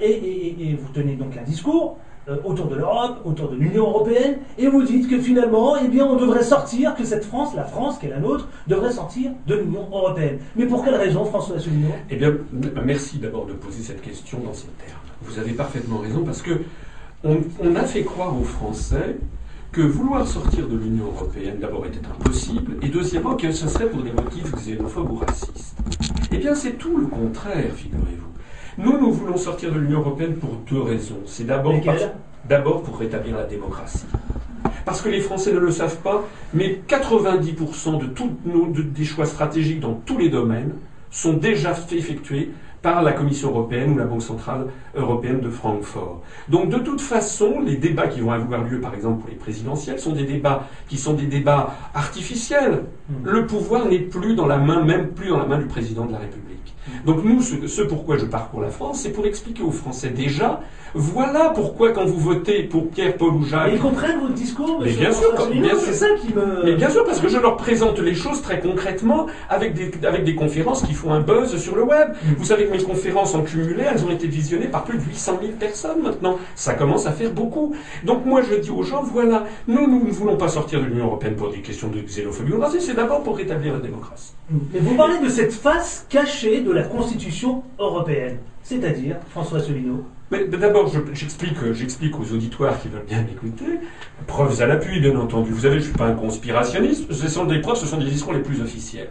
Et, 0.00 0.78
vous 0.80 0.88
tenez 0.92 1.14
donc 1.14 1.36
un 1.36 1.42
discours 1.42 1.98
euh, 2.28 2.36
autour 2.44 2.66
de 2.66 2.76
l'Europe, 2.76 3.20
autour 3.24 3.48
de 3.48 3.56
l'Union 3.56 3.88
européenne, 3.88 4.38
et 4.58 4.68
vous 4.68 4.82
dites 4.82 5.08
que 5.08 5.18
finalement, 5.18 5.76
eh 5.76 5.88
bien, 5.88 6.04
on 6.04 6.16
devrait 6.16 6.44
sortir, 6.44 6.94
que 6.94 7.04
cette 7.04 7.24
France, 7.24 7.54
la 7.54 7.64
France 7.64 7.98
qui 7.98 8.06
est 8.06 8.10
la 8.10 8.20
nôtre, 8.20 8.48
devrait 8.66 8.92
sortir 8.92 9.32
de 9.46 9.54
l'Union 9.56 9.86
européenne. 9.90 10.38
Mais 10.56 10.66
pour 10.66 10.84
quelle 10.84 10.96
raison, 10.96 11.24
François 11.24 11.56
Asselineau? 11.56 11.90
Eh 12.10 12.16
bien, 12.16 12.34
merci 12.84 13.18
d'abord 13.18 13.46
de 13.46 13.54
poser 13.54 13.82
cette 13.82 14.02
question 14.02 14.38
dans 14.40 14.54
ces 14.54 14.68
termes. 14.84 15.00
Vous 15.22 15.38
avez 15.38 15.52
parfaitement 15.52 15.98
raison 15.98 16.22
parce 16.24 16.42
que 16.42 16.62
on, 17.24 17.38
on 17.62 17.74
a 17.76 17.84
fait 17.84 18.02
croire 18.04 18.34
aux 18.38 18.44
Français 18.44 19.16
que 19.72 19.82
vouloir 19.82 20.26
sortir 20.26 20.66
de 20.66 20.76
l'Union 20.76 21.06
européenne 21.06 21.58
d'abord 21.60 21.86
était 21.86 22.04
impossible 22.06 22.76
et 22.82 22.88
deuxièmement 22.88 23.36
que 23.36 23.52
ce 23.52 23.68
serait 23.68 23.88
pour 23.88 24.02
des 24.02 24.10
motifs 24.10 24.52
xénophobes 24.56 25.12
ou 25.12 25.16
racistes. 25.16 25.76
Eh 26.32 26.38
bien, 26.38 26.54
c'est 26.54 26.72
tout 26.72 26.96
le 26.96 27.06
contraire, 27.06 27.72
figurez-vous. 27.74 28.26
Nous, 28.82 28.98
nous 28.98 29.12
voulons 29.12 29.36
sortir 29.36 29.72
de 29.72 29.78
l'Union 29.78 30.00
européenne 30.00 30.34
pour 30.36 30.54
deux 30.70 30.80
raisons. 30.80 31.20
C'est 31.26 31.44
d'abord 31.46 32.82
pour 32.82 32.98
rétablir 32.98 33.36
la 33.36 33.44
démocratie. 33.44 34.06
Parce 34.84 35.02
que 35.02 35.08
les 35.10 35.20
Français 35.20 35.52
ne 35.52 35.58
le 35.58 35.70
savent 35.70 35.98
pas, 35.98 36.24
mais 36.54 36.80
90% 36.88 37.98
de 38.00 38.06
tous 38.06 38.30
nos 38.46 38.66
de- 38.68 38.82
des 38.82 39.04
choix 39.04 39.26
stratégiques 39.26 39.80
dans 39.80 39.94
tous 39.94 40.16
les 40.16 40.30
domaines 40.30 40.72
sont 41.10 41.34
déjà 41.34 41.74
effectués 41.92 42.52
par 42.82 43.02
la 43.02 43.12
Commission 43.12 43.50
européenne 43.50 43.92
ou 43.92 43.98
la 43.98 44.04
Banque 44.04 44.22
centrale 44.22 44.66
européenne 44.94 45.40
de 45.40 45.50
Francfort. 45.50 46.22
Donc 46.48 46.68
de 46.70 46.78
toute 46.78 47.00
façon, 47.00 47.60
les 47.60 47.76
débats 47.76 48.08
qui 48.08 48.20
vont 48.20 48.32
avoir 48.32 48.64
lieu, 48.64 48.80
par 48.80 48.94
exemple 48.94 49.20
pour 49.20 49.30
les 49.30 49.36
présidentielles, 49.36 49.98
sont 49.98 50.12
des 50.12 50.24
débats 50.24 50.66
qui 50.88 50.96
sont 50.96 51.14
des 51.14 51.26
débats 51.26 51.74
artificiels. 51.94 52.84
Mm. 53.08 53.14
Le 53.24 53.46
pouvoir 53.46 53.86
n'est 53.86 53.98
plus 53.98 54.34
dans 54.34 54.46
la 54.46 54.58
main, 54.58 54.82
même 54.82 55.08
plus 55.08 55.28
dans 55.28 55.38
la 55.38 55.46
main 55.46 55.58
du 55.58 55.66
président 55.66 56.06
de 56.06 56.12
la 56.12 56.18
République. 56.18 56.50
Donc 57.04 57.24
nous, 57.24 57.40
ce, 57.42 57.66
ce 57.66 57.82
pourquoi 57.82 58.16
je 58.16 58.24
parcours 58.24 58.60
la 58.60 58.70
France, 58.70 59.00
c'est 59.02 59.12
pour 59.12 59.26
expliquer 59.26 59.62
aux 59.62 59.70
Français 59.70 60.10
déjà, 60.10 60.60
voilà 60.94 61.50
pourquoi 61.50 61.92
quand 61.92 62.04
vous 62.04 62.18
votez 62.18 62.64
pour 62.64 62.90
Pierre, 62.90 63.16
Paul 63.16 63.34
ou 63.34 63.44
Jacques, 63.44 63.70
ils 63.72 63.78
comprennent 63.78 64.20
votre 64.20 64.34
discours, 64.34 64.80
Mais 64.82 64.92
bien 64.92 65.12
sûr, 65.12 65.32
c'est 65.78 65.92
ça 65.92 66.06
qui 66.20 66.34
me... 66.34 66.64
Mais 66.64 66.74
bien 66.74 66.90
sûr, 66.90 67.04
parce 67.04 67.20
que 67.20 67.28
je 67.28 67.38
leur 67.38 67.56
présente 67.56 67.98
les 68.00 68.14
choses 68.14 68.42
très 68.42 68.60
concrètement 68.60 69.26
avec 69.48 69.74
des, 69.74 69.90
avec 70.06 70.24
des 70.24 70.34
conférences 70.34 70.82
qui 70.82 70.94
font 70.94 71.12
un 71.12 71.20
buzz 71.20 71.56
sur 71.56 71.76
le 71.76 71.84
web. 71.84 72.10
Mm. 72.10 72.34
Vous 72.38 72.44
savez 72.44 72.66
mes 72.70 72.82
conférences 72.82 73.34
en 73.34 73.42
cumulé, 73.42 73.84
elles 73.90 74.04
ont 74.04 74.10
été 74.10 74.26
visionnées 74.26 74.66
par 74.68 74.84
plus 74.84 74.98
de 74.98 75.02
800 75.02 75.38
000 75.40 75.52
personnes 75.58 76.02
maintenant. 76.02 76.38
Ça 76.54 76.74
commence 76.74 77.06
à 77.06 77.12
faire 77.12 77.32
beaucoup. 77.32 77.74
Donc 78.04 78.24
moi, 78.24 78.42
je 78.42 78.54
dis 78.56 78.70
aux 78.70 78.82
gens, 78.82 79.02
voilà, 79.02 79.44
nous, 79.68 79.86
nous 79.86 80.06
ne 80.06 80.10
voulons 80.12 80.36
pas 80.36 80.48
sortir 80.48 80.80
de 80.80 80.86
l'Union 80.86 81.06
européenne 81.06 81.36
pour 81.36 81.50
des 81.50 81.60
questions 81.60 81.88
de 81.88 82.00
xénophobie 82.00 82.52
ou 82.52 82.62
c'est 82.78 82.94
d'abord 82.94 83.22
pour 83.22 83.36
rétablir 83.36 83.74
la 83.74 83.80
démocratie. 83.80 84.32
Mais 84.72 84.80
vous 84.80 84.94
parlez 84.96 85.18
de 85.18 85.28
cette 85.28 85.52
face 85.52 86.06
cachée 86.08 86.60
de 86.60 86.70
la 86.72 86.82
Constitution 86.82 87.62
européenne, 87.78 88.38
c'est-à-dire, 88.62 89.16
François 89.30 89.58
Asselineau, 89.58 90.04
Mais 90.32 90.44
d'abord, 90.44 90.86
je- 90.86 91.12
j'explique, 91.12 91.56
j'explique 91.72 92.14
aux 92.20 92.32
auditoires 92.32 92.80
qui 92.80 92.86
veulent 92.88 93.04
bien 93.04 93.22
m'écouter. 93.22 93.80
Preuves 94.28 94.62
à 94.62 94.66
l'appui, 94.66 95.00
bien 95.00 95.18
entendu. 95.18 95.50
Vous 95.50 95.62
savez, 95.62 95.74
je 95.74 95.78
ne 95.80 95.84
suis 95.86 95.92
pas 95.98 96.06
un 96.06 96.14
conspirationniste. 96.14 97.12
Ce 97.12 97.28
sont 97.28 97.44
des 97.46 97.60
preuves, 97.60 97.76
ce 97.78 97.86
sont 97.86 97.96
des 97.98 98.04
discours 98.08 98.32
les 98.32 98.38
plus 98.40 98.60
officiels. 98.60 99.08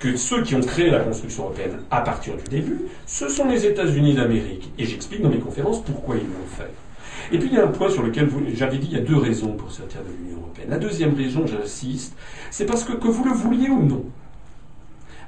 Que 0.00 0.16
ceux 0.16 0.42
qui 0.42 0.54
ont 0.54 0.62
créé 0.62 0.88
la 0.88 1.00
construction 1.00 1.44
européenne 1.44 1.82
à 1.90 2.00
partir 2.00 2.34
du 2.34 2.44
début, 2.44 2.80
ce 3.06 3.28
sont 3.28 3.46
les 3.46 3.66
États-Unis 3.66 4.14
d'Amérique. 4.14 4.72
Et 4.78 4.86
j'explique 4.86 5.20
dans 5.20 5.28
mes 5.28 5.38
conférences 5.38 5.84
pourquoi 5.84 6.16
ils 6.16 6.22
l'ont 6.22 6.48
fait. 6.48 6.70
Et 7.32 7.38
puis 7.38 7.48
il 7.48 7.54
y 7.54 7.58
a 7.58 7.64
un 7.64 7.68
point 7.68 7.90
sur 7.90 8.02
lequel 8.02 8.30
j'avais 8.54 8.78
dit 8.78 8.88
il 8.90 8.96
y 8.96 9.00
a 9.00 9.04
deux 9.04 9.18
raisons 9.18 9.52
pour 9.52 9.70
sortir 9.70 10.00
de 10.00 10.08
l'Union 10.08 10.40
européenne. 10.40 10.70
La 10.70 10.78
deuxième 10.78 11.14
raison, 11.14 11.46
j'insiste, 11.46 12.16
c'est 12.50 12.64
parce 12.64 12.82
que 12.82 12.94
que 12.94 13.08
vous 13.08 13.24
le 13.24 13.32
vouliez 13.32 13.68
ou 13.68 13.82
non, 13.82 14.06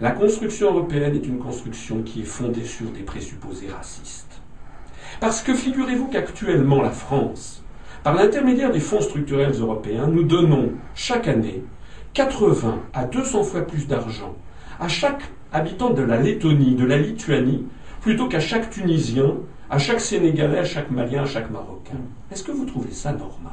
la 0.01 0.11
construction 0.11 0.69
européenne 0.69 1.15
est 1.15 1.27
une 1.27 1.39
construction 1.39 2.03
qui 2.03 2.23
est 2.23 2.25
fondée 2.25 2.65
sur 2.65 2.87
des 2.87 3.03
présupposés 3.03 3.69
racistes. 3.69 4.41
Parce 5.21 5.43
que 5.43 5.55
figurez-vous 5.55 6.09
qu'actuellement 6.09 6.81
la 6.81 6.91
France, 6.91 7.63
par 8.03 8.15
l'intermédiaire 8.15 8.73
des 8.73 8.81
fonds 8.81 9.03
structurels 9.03 9.53
européens, 9.53 10.09
nous 10.09 10.25
donnons 10.25 10.73
chaque 10.95 11.29
année 11.29 11.63
80 12.15 12.81
à 12.95 13.05
200 13.05 13.45
fois 13.45 13.61
plus 13.61 13.87
d'argent 13.87 14.35
à 14.83 14.89
chaque 14.89 15.23
habitant 15.53 15.91
de 15.91 16.03
la 16.03 16.17
Lettonie, 16.17 16.75
de 16.75 16.85
la 16.85 16.99
Lituanie, 16.99 17.67
plutôt 18.01 18.27
qu'à 18.27 18.41
chaque 18.41 18.69
Tunisien, 18.69 19.35
à 19.71 19.79
chaque 19.79 20.01
Sénégalais, 20.01 20.59
à 20.59 20.65
chaque 20.65 20.91
Malien, 20.91 21.23
à 21.23 21.25
chaque 21.25 21.51
Marocain. 21.51 22.01
Est-ce 22.33 22.43
que 22.43 22.51
vous 22.51 22.65
trouvez 22.65 22.91
ça 22.91 23.12
normal 23.12 23.53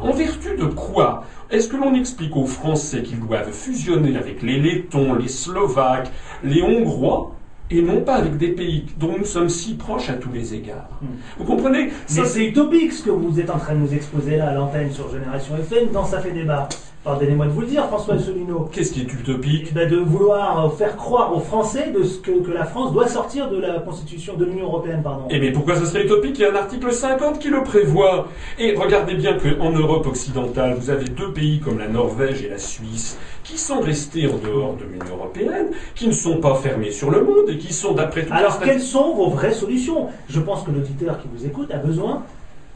En 0.00 0.10
vertu 0.12 0.56
de 0.56 0.64
quoi 0.64 1.24
est-ce 1.50 1.68
que 1.68 1.76
l'on 1.76 1.94
explique 1.94 2.34
aux 2.36 2.46
Français 2.46 3.02
qu'ils 3.04 3.20
doivent 3.20 3.52
fusionner 3.52 4.16
avec 4.16 4.42
les 4.42 4.58
Lettons, 4.58 5.14
les 5.14 5.28
Slovaques, 5.28 6.10
les 6.42 6.60
Hongrois, 6.62 7.32
et 7.70 7.82
non 7.82 8.00
pas 8.00 8.16
avec 8.16 8.36
des 8.36 8.48
pays 8.48 8.86
dont 8.98 9.14
nous 9.16 9.24
sommes 9.24 9.48
si 9.48 9.74
proches 9.74 10.10
à 10.10 10.14
tous 10.14 10.32
les 10.32 10.54
égards? 10.54 10.88
Mm. 11.00 11.06
Vous 11.38 11.44
comprenez? 11.44 11.92
Mais 12.16 12.24
c'est 12.24 12.44
utopique 12.44 12.92
ce 12.92 13.04
que 13.04 13.10
vous 13.10 13.38
êtes 13.38 13.50
en 13.50 13.58
train 13.58 13.74
de 13.74 13.78
nous 13.78 13.94
exposer 13.94 14.36
là 14.36 14.48
à 14.48 14.54
l'antenne 14.54 14.90
sur 14.90 15.10
Génération 15.12 15.56
FM 15.56 15.92
dans 15.92 16.04
Ça 16.04 16.20
fait 16.20 16.32
débat. 16.32 16.68
Pardonnez-moi 17.06 17.46
de 17.46 17.52
vous 17.52 17.60
le 17.60 17.68
dire, 17.68 17.86
François 17.86 18.14
Asselineau. 18.14 18.68
Qu'est-ce 18.72 18.92
qui 18.92 19.02
est 19.02 19.12
utopique? 19.12 19.68
Eh 19.70 19.74
ben, 19.74 19.88
de 19.88 19.96
vouloir 19.96 20.66
euh, 20.66 20.70
faire 20.70 20.96
croire 20.96 21.32
aux 21.36 21.38
Français 21.38 21.92
de 21.96 22.02
ce 22.02 22.18
que, 22.18 22.32
que 22.44 22.50
la 22.50 22.64
France 22.64 22.92
doit 22.92 23.06
sortir 23.06 23.48
de 23.48 23.58
la 23.60 23.78
Constitution 23.78 24.34
de 24.34 24.44
l'Union 24.44 24.64
européenne, 24.64 25.02
pardon. 25.04 25.28
Eh 25.30 25.38
bien, 25.38 25.52
pourquoi 25.52 25.76
ce 25.76 25.86
serait 25.86 26.04
utopique? 26.04 26.36
Il 26.40 26.42
y 26.42 26.44
a 26.46 26.50
un 26.50 26.56
article 26.56 26.92
50 26.92 27.38
qui 27.38 27.48
le 27.48 27.62
prévoit. 27.62 28.26
Et 28.58 28.74
regardez 28.74 29.14
bien 29.14 29.38
qu'en 29.38 29.70
Europe 29.70 30.08
occidentale, 30.08 30.74
vous 30.74 30.90
avez 30.90 31.04
deux 31.04 31.32
pays 31.32 31.60
comme 31.60 31.78
la 31.78 31.86
Norvège 31.86 32.42
et 32.42 32.48
la 32.48 32.58
Suisse 32.58 33.16
qui 33.44 33.56
sont 33.56 33.78
restés 33.78 34.26
en 34.26 34.38
dehors 34.38 34.74
de 34.74 34.82
l'Union 34.82 35.14
européenne, 35.16 35.68
qui 35.94 36.08
ne 36.08 36.12
sont 36.12 36.38
pas 36.38 36.56
fermés 36.56 36.90
sur 36.90 37.12
le 37.12 37.22
monde 37.22 37.48
et 37.48 37.58
qui 37.58 37.72
sont, 37.72 37.92
d'après 37.92 38.26
tout 38.26 38.32
Alors, 38.34 38.58
quelles 38.58 38.80
sont 38.80 39.14
vos 39.14 39.30
vraies 39.30 39.52
solutions? 39.52 40.08
Je 40.28 40.40
pense 40.40 40.64
que 40.64 40.72
l'auditeur 40.72 41.20
qui 41.22 41.28
vous 41.32 41.46
écoute 41.46 41.70
a 41.70 41.78
besoin. 41.78 42.24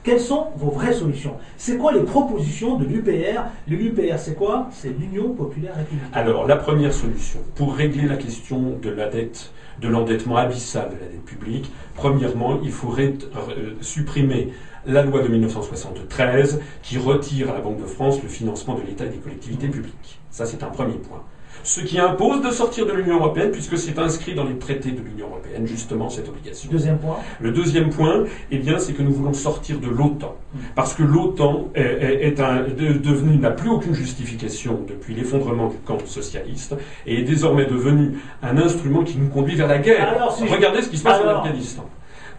Quelles 0.02 0.20
sont 0.20 0.46
vos 0.56 0.70
vraies 0.70 0.94
solutions? 0.94 1.36
C'est 1.58 1.76
quoi 1.76 1.92
les 1.92 2.02
propositions 2.02 2.76
de 2.76 2.86
l'UPR 2.86 3.42
L'UPR, 3.68 4.18
c'est 4.18 4.34
quoi? 4.34 4.68
C'est 4.70 4.88
l'Union 4.98 5.34
populaire 5.34 5.76
républicaine. 5.76 6.08
Alors, 6.14 6.46
la 6.46 6.56
première 6.56 6.92
solution, 6.92 7.40
pour 7.54 7.74
régler 7.74 8.08
la 8.08 8.16
question 8.16 8.78
de 8.80 8.90
la 8.90 9.08
dette, 9.08 9.52
de 9.80 9.88
l'endettement 9.88 10.36
abyssal 10.36 10.88
de 10.88 10.94
la 10.94 11.10
dette 11.10 11.24
publique, 11.24 11.70
premièrement, 11.94 12.60
il 12.62 12.70
faudrait 12.70 13.12
euh, 13.36 13.74
supprimer 13.82 14.52
la 14.86 15.02
loi 15.02 15.22
de 15.22 15.28
1973 15.28 16.60
qui 16.82 16.96
retire 16.96 17.50
à 17.50 17.54
la 17.54 17.60
Banque 17.60 17.80
de 17.80 17.86
France 17.86 18.22
le 18.22 18.28
financement 18.28 18.74
de 18.76 18.82
l'État 18.82 19.04
et 19.04 19.10
des 19.10 19.18
collectivités 19.18 19.68
publiques. 19.68 20.20
Ça, 20.30 20.46
c'est 20.46 20.62
un 20.62 20.70
premier 20.70 20.94
point. 20.94 21.22
Ce 21.62 21.80
qui 21.80 21.98
impose 21.98 22.42
de 22.42 22.50
sortir 22.50 22.86
de 22.86 22.92
l'Union 22.92 23.16
européenne, 23.16 23.50
puisque 23.50 23.76
c'est 23.78 23.98
inscrit 23.98 24.34
dans 24.34 24.44
les 24.44 24.56
traités 24.58 24.90
de 24.92 25.00
l'Union 25.00 25.26
européenne, 25.28 25.66
justement, 25.66 26.08
cette 26.08 26.28
obligation. 26.28 26.70
Deuxième 26.70 26.98
point. 26.98 27.16
Le 27.40 27.52
deuxième 27.52 27.90
point, 27.90 28.24
eh 28.50 28.58
bien, 28.58 28.78
c'est 28.78 28.92
que 28.92 29.02
nous 29.02 29.12
voulons 29.12 29.32
sortir 29.34 29.78
de 29.78 29.88
l'OTAN. 29.88 30.34
Parce 30.74 30.94
que 30.94 31.02
l'OTAN 31.02 31.68
est, 31.74 31.82
est 32.22 32.40
un, 32.40 32.62
de, 32.62 32.92
devenu, 32.98 33.36
n'a 33.36 33.50
plus 33.50 33.68
aucune 33.70 33.94
justification 33.94 34.80
depuis 34.88 35.14
l'effondrement 35.14 35.68
du 35.68 35.76
camp 35.84 35.98
socialiste, 36.06 36.74
et 37.06 37.20
est 37.20 37.24
désormais 37.24 37.66
devenu 37.66 38.18
un 38.42 38.56
instrument 38.58 39.04
qui 39.04 39.18
nous 39.18 39.28
conduit 39.28 39.54
vers 39.56 39.68
la 39.68 39.78
guerre. 39.78 40.08
Alors, 40.16 40.32
si 40.36 40.46
je- 40.46 40.52
Regardez 40.52 40.82
ce 40.82 40.88
qui 40.88 40.98
se 40.98 41.04
passe 41.04 41.20
Alors- 41.20 41.38
en 41.38 41.44
Afghanistan. 41.44 41.84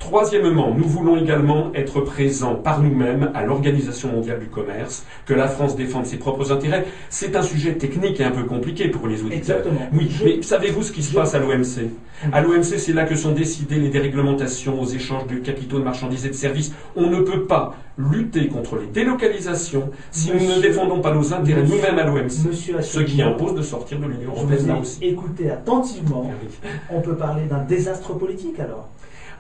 Troisièmement, 0.02 0.74
nous 0.76 0.84
voulons 0.88 1.16
également 1.16 1.72
être 1.76 2.02
présents 2.02 2.56
par 2.56 2.82
nous-mêmes 2.82 3.30
à 3.36 3.46
l'Organisation 3.46 4.12
mondiale 4.12 4.40
du 4.40 4.48
commerce, 4.48 5.06
que 5.28 5.34
la 5.36 5.48
France 5.48 5.76
défende 5.76 6.08
ses 6.08 6.18
propres 6.18 6.52
intérêts. 6.52 6.86
C'est 7.12 7.36
un 7.36 7.44
sujet 7.44 7.76
technique 7.76 8.20
et 8.20 8.24
un 8.24 8.32
peu 8.32 8.44
compliqué 8.44 8.88
pour 8.88 9.08
les 9.08 9.22
auditeurs. 9.22 9.58
Exactement. 9.60 9.88
Oui, 9.94 10.08
Je- 10.10 10.26
mais 10.26 10.42
savez-vous 10.42 10.82
ce 10.82 10.92
qui 10.92 11.04
se 11.04 11.12
je- 11.12 11.16
passe 11.16 11.36
à 11.36 11.40
l'OMC 11.40 11.92
À 12.34 12.42
l'OMC, 12.42 12.78
c'est 12.80 12.94
là 12.94 13.04
que 13.06 13.16
sont 13.16 13.32
décidées 13.32 13.78
les 13.80 13.90
déréglementations 13.90 14.82
aux 14.82 14.86
échanges 14.88 15.28
de 15.28 15.36
capitaux, 15.36 15.78
de 15.78 15.84
marchandises 15.84 16.26
et 16.26 16.30
de 16.30 16.34
services. 16.34 16.74
On 16.96 17.08
ne 17.10 17.22
peut 17.22 17.44
pas 17.46 17.76
lutter 17.98 18.48
contre 18.48 18.78
les 18.78 18.88
délocalisations 18.88 19.92
si 20.12 20.32
nous 20.32 20.56
ne 20.56 20.62
défendons 20.62 21.00
pas 21.00 21.14
nos 21.14 21.32
intérêts 21.34 21.62
Monsieur- 21.62 21.76
nous-mêmes 21.78 22.00
à 22.00 22.06
l'OMC. 22.06 22.48
Monsieur 22.48 22.82
Ce 22.82 23.00
qui 23.02 23.22
impose 23.22 23.54
de 23.54 23.62
sortir 23.62 24.00
de 24.00 24.06
l'Union 24.08 24.32
européenne 24.36 24.68
là 24.68 24.78
aussi. 24.82 25.04
écouté 25.06 25.52
attentivement. 25.52 26.32
Oui. 26.44 26.70
On 26.90 27.02
peut 27.02 27.16
parler 27.16 27.44
d'un 27.46 27.60
désastre 27.64 28.14
politique 28.14 28.60
alors? 28.60 28.90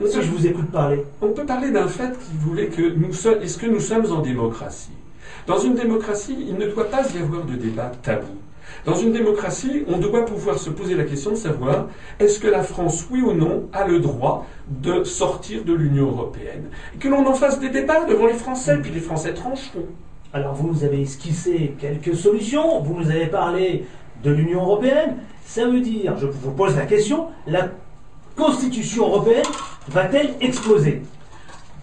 On 0.01 0.07
Si 0.07 0.17
peut- 0.17 0.23
je 0.23 0.31
vous 0.31 0.47
écoute 0.47 0.71
parler. 0.71 1.03
On 1.21 1.27
peut 1.29 1.45
parler 1.45 1.69
d'un 1.71 1.87
fait 1.87 2.11
qui 2.17 2.35
voulait 2.39 2.67
que 2.67 2.81
nous 2.95 3.13
sommes. 3.13 3.41
Est-ce 3.41 3.57
que 3.57 3.67
nous 3.67 3.79
sommes 3.79 4.11
en 4.11 4.19
démocratie? 4.21 4.89
Dans 5.47 5.59
une 5.59 5.75
démocratie, 5.75 6.35
il 6.47 6.55
ne 6.55 6.65
doit 6.67 6.89
pas 6.89 7.03
y 7.13 7.19
avoir 7.21 7.45
de 7.45 7.53
débat 7.53 7.91
tabou. 8.01 8.27
Dans 8.85 8.95
une 8.95 9.11
démocratie, 9.11 9.83
on 9.87 9.97
doit 9.97 10.25
pouvoir 10.25 10.57
se 10.57 10.69
poser 10.71 10.95
la 10.95 11.03
question 11.03 11.31
de 11.31 11.35
savoir 11.35 11.87
est-ce 12.19 12.39
que 12.39 12.47
la 12.47 12.63
France, 12.63 13.05
oui 13.11 13.21
ou 13.21 13.33
non, 13.33 13.67
a 13.73 13.85
le 13.87 13.99
droit 13.99 14.47
de 14.69 15.03
sortir 15.03 15.63
de 15.65 15.73
l'Union 15.73 16.07
européenne? 16.09 16.69
Et 16.95 16.97
que 16.97 17.07
l'on 17.07 17.25
en 17.27 17.33
fasse 17.33 17.59
des 17.59 17.69
débats 17.69 18.05
devant 18.05 18.25
les 18.27 18.33
Français, 18.33 18.77
puis 18.81 18.91
les 18.91 18.99
Français 19.01 19.33
trancheront. 19.33 19.85
Alors 20.33 20.55
vous 20.55 20.67
nous 20.67 20.83
avez 20.83 21.01
esquissé 21.01 21.75
quelques 21.79 22.15
solutions, 22.15 22.79
vous 22.81 22.95
nous 22.99 23.11
avez 23.11 23.27
parlé 23.27 23.85
de 24.23 24.31
l'Union 24.31 24.61
européenne. 24.61 25.17
Ça 25.45 25.65
veut 25.67 25.81
dire, 25.81 26.17
je 26.17 26.25
vous 26.25 26.51
pose 26.51 26.75
la 26.77 26.85
question, 26.85 27.27
la 27.45 27.69
Constitution 28.37 29.07
européenne 29.07 29.43
va-t-elle 29.89 30.35
exploser? 30.41 31.01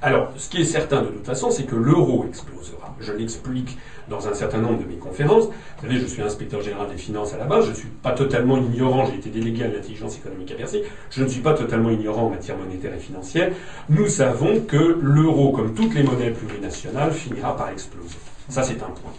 Alors, 0.01 0.31
ce 0.37 0.49
qui 0.49 0.61
est 0.61 0.65
certain 0.65 1.03
de 1.03 1.09
toute 1.09 1.27
façon, 1.27 1.51
c'est 1.51 1.65
que 1.65 1.75
l'euro 1.75 2.25
explosera. 2.29 2.95
Je 3.01 3.13
l'explique 3.13 3.77
dans 4.09 4.29
un 4.29 4.33
certain 4.33 4.59
nombre 4.59 4.79
de 4.81 4.87
mes 4.87 4.95
conférences. 4.95 5.47
Vous 5.47 5.83
savez, 5.83 5.99
je 5.99 6.07
suis 6.07 6.23
inspecteur 6.23 6.63
général 6.63 6.87
des 6.89 6.97
finances 6.97 7.35
à 7.35 7.37
la 7.37 7.47
base, 7.47 7.65
je 7.65 7.71
ne 7.71 7.75
suis 7.75 7.89
pas 7.89 8.13
totalement 8.13 8.57
ignorant, 8.59 9.07
j'ai 9.07 9.17
été 9.17 9.29
délégué 9.29 9.65
à 9.65 9.69
l'intelligence 9.69 10.17
économique 10.17 10.53
à 10.53 10.55
Bercy, 10.55 10.83
je 11.11 11.23
ne 11.23 11.29
suis 11.29 11.41
pas 11.41 11.53
totalement 11.53 11.91
ignorant 11.91 12.27
en 12.27 12.31
matière 12.31 12.57
monétaire 12.57 12.95
et 12.95 12.99
financière. 12.99 13.51
Nous 13.89 14.07
savons 14.07 14.61
que 14.61 14.99
l'euro, 15.03 15.51
comme 15.51 15.75
toutes 15.75 15.95
les 15.95 16.05
monnaies 16.05 16.31
plurinationales, 16.31 17.11
finira 17.13 17.57
par 17.57 17.71
exploser. 17.71 18.19
Ça, 18.49 18.63
c'est 18.63 18.81
un 18.83 18.87
point. 18.91 19.13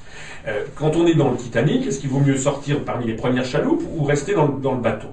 Euh, 0.47 0.63
quand 0.75 0.95
on 0.95 1.05
est 1.05 1.13
dans 1.15 1.29
le 1.29 1.35
Titanic, 1.35 1.85
est-ce 1.85 1.99
qu'il 1.99 2.09
vaut 2.09 2.19
mieux 2.21 2.37
sortir 2.37 2.83
parmi 2.85 3.05
les 3.05 3.13
premières 3.15 3.45
chaloupes 3.45 3.83
ou 3.95 4.05
rester 4.05 4.33
dans, 4.33 4.47
le- 4.47 4.59
dans 4.61 4.73
le 4.73 4.79
bateau? 4.79 5.09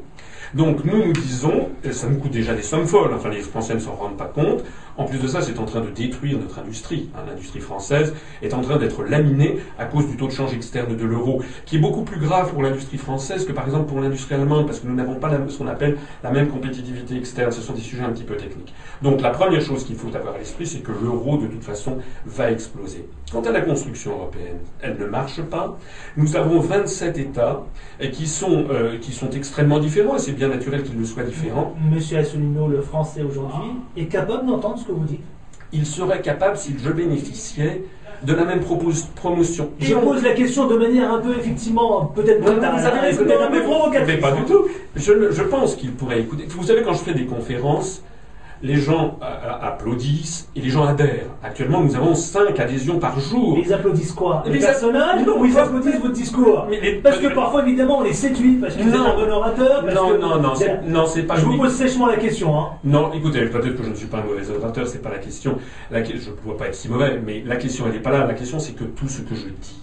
Donc 0.55 0.85
nous 0.85 1.05
nous 1.07 1.13
disons, 1.13 1.69
ça 1.91 2.09
nous 2.09 2.19
coûte 2.19 2.33
déjà 2.33 2.55
des 2.55 2.63
sommes 2.63 2.87
folles, 2.87 3.13
enfin 3.15 3.29
les 3.29 3.41
Français 3.41 3.75
ne 3.75 3.79
s'en 3.81 3.95
rendent 3.95 4.17
pas 4.17 4.31
compte, 4.33 4.65
en 4.97 5.05
plus 5.05 5.19
de 5.19 5.27
ça 5.29 5.43
c'est 5.43 5.59
en 5.59 5.65
train 5.65 5.81
de 5.81 5.91
détruire 5.91 6.39
notre 6.39 6.59
industrie. 6.59 7.11
hein. 7.15 7.21
L'industrie 7.29 7.61
française 7.61 8.15
est 8.43 8.55
en 8.55 8.61
train 8.63 8.77
d'être 8.77 9.05
laminée 9.05 9.59
à 9.79 9.85
cause 9.85 10.07
du 10.09 10.17
taux 10.17 10.27
de 10.27 10.33
change 10.33 10.55
externe 10.55 10.97
de 10.97 11.05
l'euro, 11.05 11.43
qui 11.65 11.77
est 11.77 11.81
beaucoup 11.81 12.03
plus 12.03 12.19
grave 12.19 12.53
pour 12.53 12.63
l'industrie 12.63 12.99
française 12.99 13.47
que 13.47 13.53
par 13.53 13.65
exemple 13.67 13.87
pour 13.87 14.01
l'industrie 14.01 14.35
allemande, 14.35 14.67
parce 14.67 14.81
que 14.81 14.87
nous 14.87 14.95
n'avons 14.95 15.17
pas 15.17 15.31
ce 15.49 15.59
qu'on 15.59 15.67
appelle 15.67 15.97
la 16.23 16.31
même 16.31 16.49
compétitivité 16.49 17.17
externe, 17.17 17.53
ce 17.53 17.61
sont 17.61 17.73
des 17.75 17.81
sujets 17.81 18.05
un 18.05 18.11
petit 18.11 18.25
peu 18.25 18.37
techniques. 18.37 18.75
Donc 19.03 19.21
la 19.21 19.31
première 19.31 19.61
chose 19.61 19.85
qu'il 19.85 19.97
faut 19.97 20.15
avoir 20.15 20.35
à 20.35 20.39
l'esprit, 20.39 20.67
c'est 20.67 20.81
que 20.81 20.93
l'euro 20.93 21.37
de 21.37 21.47
toute 21.47 21.65
façon 21.65 21.99
va 22.25 22.51
exploser. 22.51 23.09
Quant 23.33 23.43
à 23.43 23.51
la 23.51 23.61
construction 23.61 24.13
européenne, 24.13 24.59
elle 24.81 24.97
ne 24.99 25.07
marche 25.07 25.43
pas. 25.43 25.79
Nous 26.17 26.37
avons 26.37 26.61
27 26.61 27.19
États 27.19 27.65
qui 28.13 28.27
sont, 28.27 28.67
euh, 28.71 28.99
qui 28.99 29.13
sont 29.13 29.31
extrêmement 29.31 29.79
différents, 29.79 30.19
bien 30.37 30.49
naturel 30.49 30.83
qu'ils 30.83 30.99
le 30.99 31.05
soient 31.05 31.23
différents. 31.25 31.75
Monsieur 31.91 32.19
Asselineau, 32.19 32.69
le 32.69 32.81
français 32.83 33.23
aujourd'hui, 33.23 33.71
est 33.97 34.05
capable 34.07 34.47
d'entendre 34.47 34.79
ce 34.79 34.85
que 34.85 34.93
vous 34.93 35.05
dites? 35.05 35.23
Il 35.73 35.85
serait 35.85 36.21
capable, 36.21 36.57
si 36.57 36.77
je 36.83 36.91
bénéficiais, 36.91 37.83
de 38.23 38.33
la 38.35 38.45
même 38.45 38.61
promotion. 38.61 39.71
Je 39.81 39.95
pose 39.95 40.23
la 40.23 40.33
question 40.33 40.67
de 40.69 40.77
manière 40.77 41.13
un 41.13 41.19
peu, 41.19 41.33
effectivement, 41.37 42.07
peut-être 42.07 42.41
non, 42.41 42.53
un 42.63 43.49
peu 43.51 43.59
mais- 43.59 43.61
provocatrice. 43.63 44.07
Mais 44.15 44.21
pas 44.21 44.33
du 44.33 44.43
tout. 44.45 44.65
Je, 44.95 45.33
je 45.33 45.43
pense 45.43 45.75
qu'il 45.75 45.93
pourrait 45.93 46.21
écouter. 46.21 46.47
Vous 46.49 46.63
savez, 46.65 46.83
quand 46.83 46.93
je 46.95 46.99
fais 47.01 47.15
des 47.15 47.27
conférences, 47.27 48.03
les 48.63 48.77
gens 48.77 49.19
euh, 49.23 49.25
euh, 49.25 49.51
applaudissent 49.67 50.49
et 50.57 50.61
les 50.61 50.71
gens 50.71 50.85
adhèrent. 50.87 51.27
Actuellement, 51.43 51.81
nous 51.83 51.95
avons 51.95 52.15
5 52.15 52.59
adhésions 52.59 52.99
par 52.99 53.19
jour. 53.21 53.55
Mais 53.57 53.63
ils 53.67 53.73
applaudissent 53.73 54.13
quoi 54.13 54.43
Les 54.47 54.59
personnages 54.59 55.25
non, 55.27 55.45
ils 55.45 55.59
applaudissent 55.59 56.01
votre 56.01 56.13
discours 56.15 56.67
Mais 56.71 56.81
les- 56.81 56.95
Parce 56.97 57.19
que 57.19 57.29
parfois, 57.35 57.63
évidemment, 57.63 57.99
on 57.99 58.03
les 58.03 58.13
séduit, 58.13 58.55
parce 58.57 58.75
que 58.75 58.83
vous 58.83 58.89
êtes 58.89 58.95
Non. 58.95 59.07
un 59.07 59.15
bon 59.27 59.31
orateur. 59.31 59.83
parce 59.83 59.95
Non, 59.95 60.09
que- 60.11 60.17
non, 60.19 60.41
non, 60.41 60.55
c'est, 60.55 60.83
non, 60.87 61.07
c'est 61.07 61.23
pas 61.25 61.37
Je 61.37 61.45
vous 61.45 61.57
pose 61.57 61.73
sèchement 61.75 62.07
la 62.07 62.17
question. 62.17 62.59
Hein. 62.59 62.69
Non, 62.85 63.13
écoutez, 63.13 63.47
peut-être 63.47 63.77
que 63.77 63.83
je 63.85 63.91
ne 63.91 63.95
suis 63.95 64.07
pas 64.07 64.19
un 64.19 64.23
mauvais 64.25 64.43
orateur, 64.51 64.87
c'est 64.87 65.03
pas 65.03 65.11
la 65.11 65.19
question. 65.19 65.59
La, 65.91 66.03
je 66.03 66.13
ne 66.13 66.19
dois 66.45 66.57
pas 66.57 66.67
être 66.69 66.75
si 66.75 66.89
mauvais, 66.89 67.21
mais 67.25 67.43
la 67.47 67.57
question, 67.57 67.85
elle 67.87 67.93
n'est 67.93 68.01
pas 68.01 68.11
là. 68.11 68.27
La 68.27 68.35
question, 68.35 68.59
c'est 68.59 68.73
que 68.73 68.85
tout 68.85 69.09
ce 69.09 69.21
que 69.23 69.35
je 69.35 69.45
dis 69.47 69.81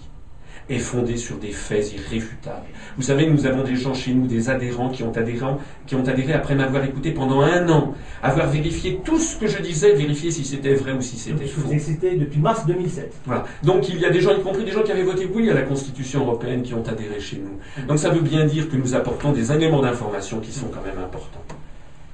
est 0.68 0.78
fondé 0.78 1.16
sur 1.16 1.36
des 1.36 1.50
faits 1.50 1.92
irréfutables. 1.92 2.66
Vous 2.96 3.02
savez, 3.02 3.26
nous 3.26 3.46
avons 3.46 3.62
des 3.62 3.76
gens 3.76 3.92
chez 3.92 4.14
nous, 4.14 4.26
des 4.26 4.48
adhérents 4.48 4.88
qui 4.88 5.02
ont 5.02 5.12
adhéré, 5.12 5.46
qui 5.86 5.94
ont 5.94 6.06
adhéré 6.06 6.32
après 6.32 6.54
m'avoir 6.54 6.84
écouté 6.84 7.10
pendant 7.10 7.42
un 7.42 7.68
an, 7.68 7.94
avoir 8.22 8.48
vérifié 8.48 9.00
tout 9.04 9.18
ce 9.18 9.36
que 9.36 9.46
je 9.46 9.60
disais, 9.60 9.92
vérifier 9.92 10.30
si 10.30 10.44
c'était 10.44 10.74
vrai 10.74 10.92
ou 10.92 11.02
si 11.02 11.16
c'était 11.16 11.46
faux. 11.46 11.68
cité 11.78 12.16
depuis 12.16 12.40
mars 12.40 12.66
2007. 12.66 13.12
Voilà. 13.26 13.44
Donc 13.62 13.88
il 13.88 13.98
y 13.98 14.06
a 14.06 14.10
des 14.10 14.20
gens, 14.20 14.36
y 14.36 14.42
compris 14.42 14.64
des 14.64 14.72
gens 14.72 14.82
qui 14.82 14.92
avaient 14.92 15.02
voté 15.02 15.28
oui 15.32 15.50
à 15.50 15.54
la 15.54 15.62
Constitution 15.62 16.20
européenne, 16.20 16.62
qui 16.62 16.74
ont 16.74 16.86
adhéré 16.86 17.20
chez 17.20 17.38
nous. 17.38 17.86
Donc 17.86 17.98
ça 17.98 18.10
veut 18.10 18.20
bien 18.20 18.46
dire 18.46 18.70
que 18.70 18.76
nous 18.76 18.94
apportons 18.94 19.32
des 19.32 19.52
éléments 19.52 19.82
d'information 19.82 20.40
qui 20.40 20.52
sont 20.52 20.68
quand 20.68 20.82
même 20.82 21.02
importants. 21.02 21.42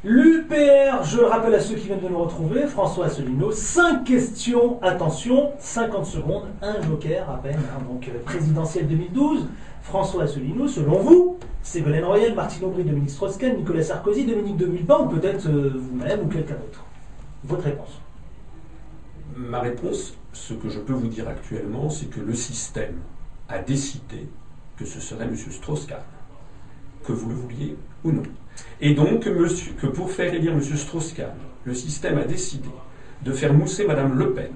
L'UPR, 0.02 1.04
je 1.04 1.21
rappelle 1.21 1.54
à 1.54 1.61
ceux 1.61 1.75
qui 1.75 1.87
viennent 1.87 2.00
de 2.00 2.09
nous 2.09 2.23
retrouver, 2.23 2.66
François 2.66 3.04
Asselineau, 3.07 3.52
5 3.52 4.02
questions, 4.02 4.83
attention, 4.83 5.52
50 5.59 6.07
secondes, 6.07 6.45
un 6.62 6.80
joker 6.80 7.28
à 7.28 7.37
peine, 7.37 7.59
hein, 7.59 7.83
donc 7.87 8.09
euh, 8.09 8.19
présidentielle 8.25 8.88
2012. 8.88 9.47
François 9.83 10.23
Asselineau, 10.23 10.69
selon 10.69 11.00
vous, 11.00 11.38
Ségolène 11.62 12.04
Royal, 12.07 12.35
Martine 12.35 12.64
Aubry, 12.64 12.83
Dominique 12.83 13.11
Strauss-Kahn, 13.11 13.59
Nicolas 13.59 13.83
Sarkozy, 13.83 14.25
Dominique 14.25 14.57
de 14.57 14.64
Villepin 14.64 15.00
ou 15.00 15.09
peut-être 15.09 15.47
euh, 15.49 15.75
vous-même 15.76 16.21
ou 16.21 16.28
quelqu'un 16.28 16.54
d'autre? 16.54 16.83
Votre 17.45 17.64
réponse 17.64 18.00
Ma 19.37 19.61
réponse, 19.61 20.14
ce 20.33 20.54
que 20.54 20.71
je 20.71 20.80
peux 20.80 20.95
vous 20.95 21.09
dire 21.09 21.28
actuellement, 21.28 21.90
c'est 21.90 22.07
que 22.07 22.21
le 22.21 22.35
système 22.35 22.97
a 23.50 23.59
décidé 23.59 24.28
que 24.78 24.87
ce 24.87 24.99
serait 24.99 25.25
M. 25.25 25.37
Strauss-Kahn, 25.37 26.00
que 27.04 27.12
vous 27.12 27.28
le 27.28 27.35
vouliez 27.35 27.76
ou 28.02 28.12
non. 28.12 28.23
Et 28.80 28.94
donc 28.94 29.24
que 29.24 29.86
pour 29.86 30.10
faire 30.10 30.32
élire 30.32 30.52
M. 30.52 30.62
Strauss-Kahn, 30.62 31.36
le 31.64 31.74
système 31.74 32.18
a 32.18 32.24
décidé 32.24 32.68
de 33.22 33.32
faire 33.32 33.52
mousser 33.52 33.86
Mme 33.86 34.18
Le 34.18 34.32
Pen, 34.32 34.52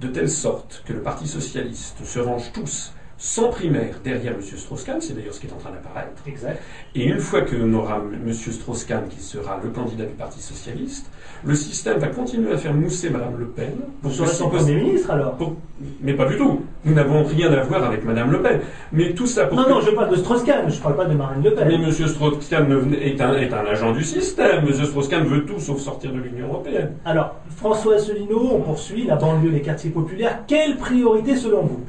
de 0.00 0.08
telle 0.08 0.30
sorte 0.30 0.82
que 0.86 0.92
le 0.92 1.00
Parti 1.00 1.26
socialiste 1.26 2.04
se 2.04 2.18
range 2.18 2.52
tous 2.52 2.92
sans 3.18 3.48
primaire 3.48 3.94
derrière 4.04 4.34
M. 4.34 4.40
Strauss-Kahn, 4.42 5.00
c'est 5.00 5.14
d'ailleurs 5.14 5.32
ce 5.32 5.40
qui 5.40 5.46
est 5.46 5.52
en 5.52 5.56
train 5.56 5.70
d'apparaître. 5.70 6.22
Exact. 6.26 6.60
Et 6.94 7.04
une 7.04 7.18
fois 7.18 7.40
que 7.42 7.56
l'on 7.56 7.72
aura 7.74 7.96
M. 7.96 8.32
Strauss-Kahn 8.32 9.08
qui 9.08 9.20
sera 9.20 9.58
le 9.62 9.70
candidat 9.70 10.04
du 10.04 10.12
Parti 10.14 10.40
socialiste, 10.42 11.10
le 11.44 11.54
système 11.54 11.98
va 11.98 12.08
continuer 12.08 12.52
à 12.52 12.56
faire 12.58 12.74
mousser 12.74 13.08
Mme 13.10 13.36
Le 13.38 13.46
Pen. 13.46 13.72
Pour 14.02 14.10
que 14.16 14.26
si 14.26 14.42
Premier 14.42 14.74
ministre 14.74 15.10
alors? 15.10 15.32
Pour- 15.36 15.56
Mais 16.00 16.14
pas 16.14 16.26
du 16.26 16.36
tout. 16.36 16.62
Nous 16.84 16.94
n'avons 16.94 17.24
rien 17.24 17.52
à 17.52 17.62
voir 17.62 17.84
avec 17.84 18.04
Mme 18.04 18.32
Le 18.32 18.42
Pen. 18.42 18.60
Mais 18.92 19.12
tout 19.14 19.26
ça 19.26 19.46
pour 19.46 19.56
Non, 19.58 19.64
que- 19.64 19.70
non, 19.70 19.80
je 19.80 19.90
parle 19.90 20.10
de 20.10 20.16
Strauss-Kahn, 20.16 20.70
je 20.70 20.80
parle 20.80 20.96
pas 20.96 21.04
de 21.06 21.14
Marine 21.14 21.42
Le 21.42 21.54
Pen. 21.54 21.68
Mais 21.68 21.74
M. 21.74 21.90
Strauss-Kahn 21.92 22.68
ne- 22.68 22.94
est 22.96 23.20
un, 23.20 23.34
est 23.34 23.52
un 23.52 23.64
agent 23.66 23.92
du 23.92 24.04
système. 24.04 24.64
M. 24.66 24.72
Strauss-Kahn 24.84 25.24
veut 25.24 25.44
tout 25.46 25.58
sauf 25.58 25.78
sortir 25.80 26.12
de 26.12 26.18
l'Union 26.18 26.48
européenne. 26.48 26.92
Alors, 27.04 27.36
François 27.56 27.94
Asselineau, 27.94 28.50
on 28.52 28.60
poursuit, 28.60 29.06
la 29.06 29.16
banlieue, 29.16 29.50
les 29.50 29.62
quartiers 29.62 29.90
populaires, 29.90 30.40
quelle 30.46 30.76
priorité 30.76 31.34
selon 31.36 31.62
vous? 31.62 31.80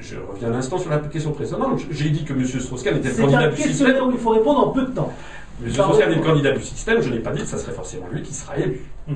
Je 0.00 0.16
reviens 0.16 0.52
un 0.52 0.54
instant 0.54 0.78
sur 0.78 0.90
la 0.90 0.98
question 0.98 1.32
précédente. 1.32 1.80
J'ai 1.90 2.10
dit 2.10 2.24
que 2.24 2.32
M. 2.32 2.44
Strauss-Kahn 2.44 2.96
était 2.96 3.10
le 3.10 3.16
candidat 3.16 3.48
du 3.48 3.62
système. 3.62 3.96
il 4.12 4.18
faut 4.18 4.30
répondre 4.30 4.68
en 4.68 4.70
peu 4.70 4.82
de 4.82 4.92
temps. 4.92 5.12
M. 5.62 5.70
Strauss-Kahn 5.70 6.12
est 6.12 6.16
le 6.16 6.22
candidat 6.22 6.52
du 6.52 6.62
système. 6.62 7.00
Je 7.02 7.10
n'ai 7.10 7.18
pas 7.18 7.30
dit 7.30 7.40
que 7.40 7.46
ça 7.46 7.58
serait 7.58 7.72
forcément 7.72 8.06
lui 8.10 8.22
qui 8.22 8.32
sera 8.32 8.56
élu. 8.56 8.80
Hmm. 9.06 9.14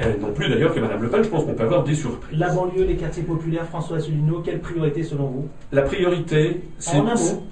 Euh, 0.00 0.16
non 0.20 0.32
plus 0.32 0.48
d'ailleurs 0.48 0.74
que 0.74 0.80
Mme 0.80 1.02
Le 1.02 1.08
Pen. 1.08 1.22
Je 1.22 1.28
pense 1.28 1.44
qu'on 1.44 1.54
peut 1.54 1.64
avoir 1.64 1.84
des 1.84 1.94
surprises. 1.94 2.38
La 2.38 2.52
banlieue, 2.52 2.84
les 2.84 2.96
quartiers 2.96 3.24
populaires, 3.24 3.66
François 3.66 3.96
Asselineau, 3.98 4.40
quelle 4.40 4.60
priorité 4.60 5.02
selon 5.02 5.26
vous? 5.26 5.48
La 5.72 5.82
priorité, 5.82 6.62
c'est 6.78 7.02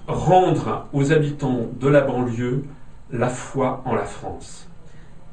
rendre 0.07 0.87
aux 0.93 1.13
habitants 1.13 1.67
de 1.79 1.89
la 1.89 2.03
banlieue 2.03 2.65
la 3.13 3.29
foi 3.29 3.83
en 3.85 3.95
la 3.95 4.05
France. 4.05 4.69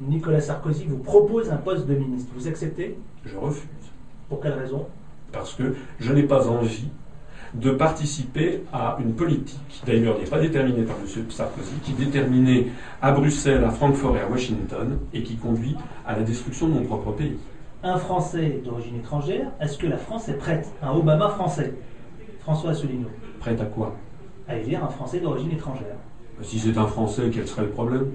Nicolas 0.00 0.40
Sarkozy 0.40 0.86
vous 0.86 0.98
propose 0.98 1.50
un 1.50 1.56
poste 1.56 1.86
de 1.86 1.94
ministre. 1.94 2.30
Vous 2.36 2.48
acceptez? 2.48 2.96
Je 3.24 3.36
refuse. 3.36 3.68
Pour 4.28 4.40
quelle 4.40 4.52
raison? 4.52 4.86
Parce 5.32 5.54
que 5.54 5.74
je 6.00 6.12
n'ai 6.12 6.22
pas 6.22 6.48
envie 6.48 6.88
de 7.58 7.70
participer 7.72 8.62
à 8.72 8.96
une 9.00 9.14
politique, 9.14 9.58
qui 9.68 9.84
d'ailleurs 9.84 10.18
n'est 10.18 10.26
pas 10.26 10.38
déterminée 10.38 10.82
par 10.82 10.96
M. 10.96 11.30
Sarkozy, 11.30 11.72
qui 11.82 11.92
est 11.92 12.04
déterminée 12.04 12.68
à 13.02 13.12
Bruxelles, 13.12 13.64
à 13.64 13.70
Francfort 13.70 14.16
et 14.16 14.20
à 14.20 14.28
Washington, 14.28 14.98
et 15.12 15.22
qui 15.22 15.36
conduit 15.36 15.76
à 16.06 16.16
la 16.16 16.22
destruction 16.22 16.68
de 16.68 16.74
mon 16.74 16.84
propre 16.84 17.12
pays. 17.12 17.36
Un 17.82 17.96
Français 17.96 18.60
d'origine 18.64 18.96
étrangère, 18.96 19.50
est-ce 19.60 19.78
que 19.78 19.86
la 19.86 19.96
France 19.96 20.28
est 20.28 20.38
prête 20.38 20.72
Un 20.82 20.90
Obama 20.92 21.28
français? 21.28 21.74
François 22.40 22.70
Asselineau. 22.70 23.08
Prête 23.40 23.60
à 23.60 23.64
quoi? 23.64 23.94
À 24.48 24.56
élire 24.56 24.84
un 24.84 24.88
Français 24.88 25.20
d'origine 25.20 25.52
étrangère. 25.52 25.96
Si 26.42 26.58
c'est 26.58 26.78
un 26.78 26.86
Français, 26.86 27.30
quel 27.32 27.46
serait 27.46 27.62
le 27.62 27.70
problème? 27.70 28.06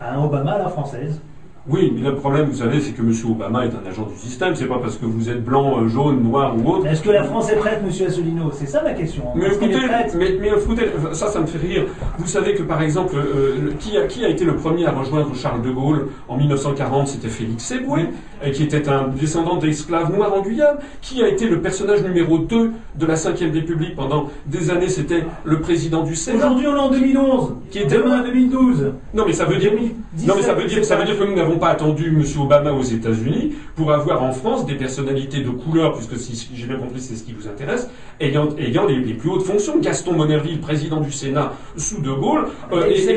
À 0.00 0.14
un 0.14 0.24
Obama 0.24 0.52
à 0.52 0.58
la 0.58 0.68
française. 0.68 1.20
Oui, 1.66 1.90
mais 1.94 2.02
le 2.02 2.14
problème, 2.16 2.48
vous 2.50 2.56
savez, 2.58 2.78
c'est 2.78 2.92
que 2.92 3.00
M. 3.00 3.10
Obama 3.30 3.64
est 3.64 3.70
un 3.70 3.88
agent 3.88 4.04
du 4.06 4.16
système. 4.16 4.54
C'est 4.54 4.66
pas 4.66 4.78
parce 4.78 4.98
que 4.98 5.06
vous 5.06 5.30
êtes 5.30 5.42
blanc, 5.42 5.80
euh, 5.80 5.88
jaune, 5.88 6.22
noir 6.22 6.54
ou 6.58 6.68
autre. 6.72 6.86
Est-ce 6.86 7.00
que 7.02 7.08
la 7.10 7.24
France 7.24 7.50
est 7.50 7.56
prête, 7.56 7.80
M. 7.82 7.88
Asselineau? 8.06 8.50
C'est 8.52 8.66
ça 8.66 8.82
ma 8.82 8.92
question. 8.92 9.24
Mais 9.34 9.46
écoutez, 9.46 9.72
est 9.76 9.88
prête? 9.88 10.14
mais, 10.18 10.36
mais 10.38 10.48
écoutez, 10.48 10.90
ça, 11.12 11.28
ça 11.28 11.40
me 11.40 11.46
fait 11.46 11.56
rire. 11.56 11.86
Vous 12.18 12.26
savez 12.26 12.52
que 12.54 12.62
par 12.64 12.82
exemple, 12.82 13.14
euh, 13.16 13.54
le- 13.62 13.70
qui, 13.72 13.96
a, 13.96 14.06
qui 14.06 14.26
a 14.26 14.28
été 14.28 14.44
le 14.44 14.56
premier 14.56 14.84
à 14.84 14.90
rejoindre 14.90 15.34
Charles 15.34 15.62
de 15.62 15.70
Gaulle 15.70 16.08
en 16.28 16.36
1940 16.36 17.08
C'était 17.08 17.28
Félix 17.28 17.70
Éboué, 17.70 18.08
qui 18.50 18.62
était 18.62 18.88
un 18.88 19.08
descendant 19.08 19.56
d'esclaves 19.56 20.14
noirs 20.14 20.34
en 20.34 20.42
Guyane. 20.42 20.76
Qui 21.00 21.22
a 21.22 21.28
été 21.28 21.48
le 21.48 21.60
personnage 21.60 22.02
numéro 22.02 22.38
2 22.38 22.70
de 22.98 23.06
la 23.06 23.14
Ve 23.14 23.52
République 23.52 23.94
pendant 23.96 24.30
des 24.46 24.70
années 24.70 24.88
C'était 24.88 25.24
le 25.44 25.60
président 25.60 26.02
du 26.04 26.14
Sénat. 26.16 26.38
Aujourd'hui, 26.38 26.66
on 26.68 26.76
est 26.76 26.78
en 26.80 26.90
2011. 26.90 27.54
Qui 27.70 27.78
était- 27.80 27.96
Demain, 27.96 28.22
2012. 28.22 28.92
Non, 29.14 29.24
mais 29.26 29.32
ça 29.32 29.44
veut 29.44 29.56
dire. 29.56 29.70
2017, 29.72 30.28
Non, 30.28 30.34
mais 30.36 30.42
ça 30.42 30.54
veut 30.54 30.64
dire, 30.66 30.78
c'est 30.78 30.84
ça 30.84 30.96
pas- 30.96 31.02
veut 31.02 31.06
dire 31.06 31.18
que 31.18 31.24
nous 31.24 31.34
n'avons 31.36 31.58
pas 31.58 31.68
attendu 31.68 32.08
M. 32.08 32.22
Obama 32.40 32.72
aux 32.72 32.82
États-Unis 32.82 33.54
pour 33.76 33.92
avoir 33.92 34.22
en 34.22 34.32
France 34.32 34.66
des 34.66 34.74
personnalités 34.74 35.40
de 35.40 35.50
couleur, 35.50 35.94
puisque 35.94 36.16
si 36.16 36.50
j'ai 36.54 36.66
bien 36.66 36.76
compris, 36.76 37.00
c'est 37.00 37.16
ce 37.16 37.22
qui 37.24 37.32
vous 37.32 37.48
intéresse, 37.48 37.88
ayant, 38.20 38.48
ayant 38.58 38.86
les, 38.86 38.96
les 38.98 39.14
plus 39.14 39.30
hautes 39.30 39.42
fonctions. 39.44 39.78
Gaston 39.78 40.12
Monerville, 40.12 40.60
président 40.60 41.00
du 41.00 41.10
Sénat 41.12 41.52
sous 41.76 42.00
De 42.00 42.10
Gaulle, 42.12 42.46
euh, 42.72 42.86
Et 42.88 43.02
était, 43.02 43.16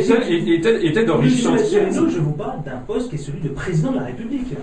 était, 0.55 0.86
était- 0.88 1.03
d'origine 1.05 1.51
je 1.57 2.19
vous 2.19 2.31
parle 2.31 2.63
d'un 2.63 2.77
poste 2.88 3.10
qui 3.10 3.15
est 3.15 3.19
celui 3.19 3.41
de 3.41 3.50
président 3.50 3.91
de 3.91 3.98
la 3.98 4.05
République. 4.05 4.53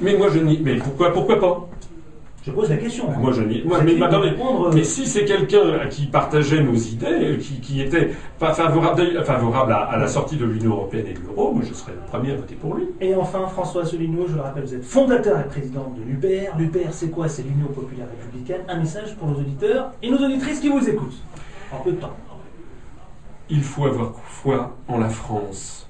Mais 0.00 0.16
moi, 0.16 0.28
je 0.30 0.38
n'y. 0.40 0.58
Mais 0.60 0.76
pourquoi, 0.76 1.12
pourquoi 1.12 1.40
pas? 1.40 1.68
Je 2.44 2.52
pose 2.52 2.70
la 2.70 2.76
question. 2.76 3.10
hein. 3.10 3.16
Moi, 3.18 3.32
je 3.32 3.42
n'y. 3.42 3.62
Moi, 3.64 3.80
mais, 3.82 4.00
attendez, 4.00 4.28
répondre, 4.28 4.68
euh, 4.68 4.72
mais 4.72 4.84
si 4.84 5.04
c'est 5.04 5.24
quelqu'un 5.24 5.88
qui 5.90 6.06
partageait 6.06 6.62
nos 6.62 6.74
idées, 6.74 7.06
euh, 7.06 7.36
qui, 7.38 7.60
qui 7.60 7.80
était 7.80 8.12
favorable, 8.38 9.24
favorable 9.24 9.72
à, 9.72 9.78
à 9.78 9.96
la 9.96 10.06
sortie 10.06 10.36
de 10.36 10.44
l'Union 10.44 10.72
européenne 10.72 11.06
et 11.08 11.14
de 11.14 11.20
l'euro, 11.26 11.52
moi, 11.52 11.62
je 11.68 11.74
serais 11.74 11.92
le 11.92 12.06
premier 12.08 12.32
à 12.32 12.36
voter 12.36 12.54
pour 12.54 12.74
lui. 12.76 12.84
Et 13.00 13.16
enfin, 13.16 13.48
François 13.48 13.82
Asselineau, 13.82 14.26
je 14.28 14.34
le 14.36 14.42
rappelle, 14.42 14.62
vous 14.64 14.74
êtes 14.74 14.84
fondateur 14.84 15.40
et 15.40 15.44
président 15.48 15.92
de 15.96 16.02
l'UPR. 16.04 16.56
L'UPR, 16.56 16.92
c'est 16.92 17.10
quoi? 17.10 17.28
C'est 17.28 17.42
l'Union 17.42 17.66
populaire 17.66 18.06
républicaine. 18.08 18.60
Un 18.68 18.78
message 18.78 19.16
pour 19.16 19.26
nos 19.28 19.38
auditeurs 19.38 19.90
et 20.02 20.10
nos 20.10 20.18
auditrices 20.18 20.60
qui 20.60 20.68
vous 20.68 20.88
écoutent. 20.88 21.18
En 21.72 21.78
peu 21.78 21.90
de 21.92 21.96
temps. 21.96 22.14
Il 23.50 23.62
faut 23.62 23.86
avoir 23.86 24.12
foi 24.24 24.76
en 24.86 24.98
la 24.98 25.08
France. 25.08 25.85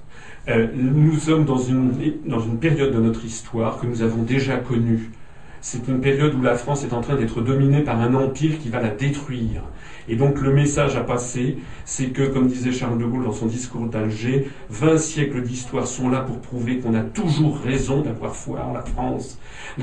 Euh, 0.49 0.67
nous 0.73 1.17
sommes 1.17 1.43
dans 1.43 1.57
une, 1.57 1.91
dans 2.25 2.39
une 2.39 2.57
période 2.57 2.93
de 2.93 2.99
notre 3.01 3.25
histoire 3.25 3.79
que 3.79 3.85
nous 3.85 4.01
avons 4.01 4.23
déjà 4.23 4.55
connue. 4.55 5.11
C'est 5.59 5.89
une 5.89 5.99
période 5.99 6.33
où 6.35 6.41
la 6.41 6.55
France 6.55 6.85
est 6.85 6.93
en 6.93 7.01
train 7.01 7.15
d'être 7.15 7.41
dominée 7.41 7.81
par 7.81 7.99
un 7.99 8.13
empire 8.13 8.57
qui 8.57 8.69
va 8.69 8.81
la 8.81 8.89
détruire. 8.89 9.63
Et 10.07 10.15
donc 10.15 10.39
le 10.39 10.53
message 10.53 10.95
à 10.95 11.01
passer, 11.01 11.57
c'est 11.83 12.11
que, 12.11 12.21
comme 12.21 12.47
disait 12.47 12.71
Charles 12.71 12.97
de 12.97 13.05
Gaulle 13.05 13.25
dans 13.25 13.33
son 13.33 13.47
discours 13.47 13.87
d'Alger, 13.87 14.47
20 14.69 14.97
siècles 14.97 15.41
d'histoire 15.41 15.85
sont 15.85 16.09
là 16.09 16.21
pour 16.21 16.39
prouver 16.39 16.77
qu'on 16.77 16.93
a 16.93 17.01
toujours 17.01 17.59
raison 17.59 18.01
d'avoir 18.01 18.33
foi 18.33 18.61
en 18.61 18.71
la 18.71 18.83
France. 18.83 19.37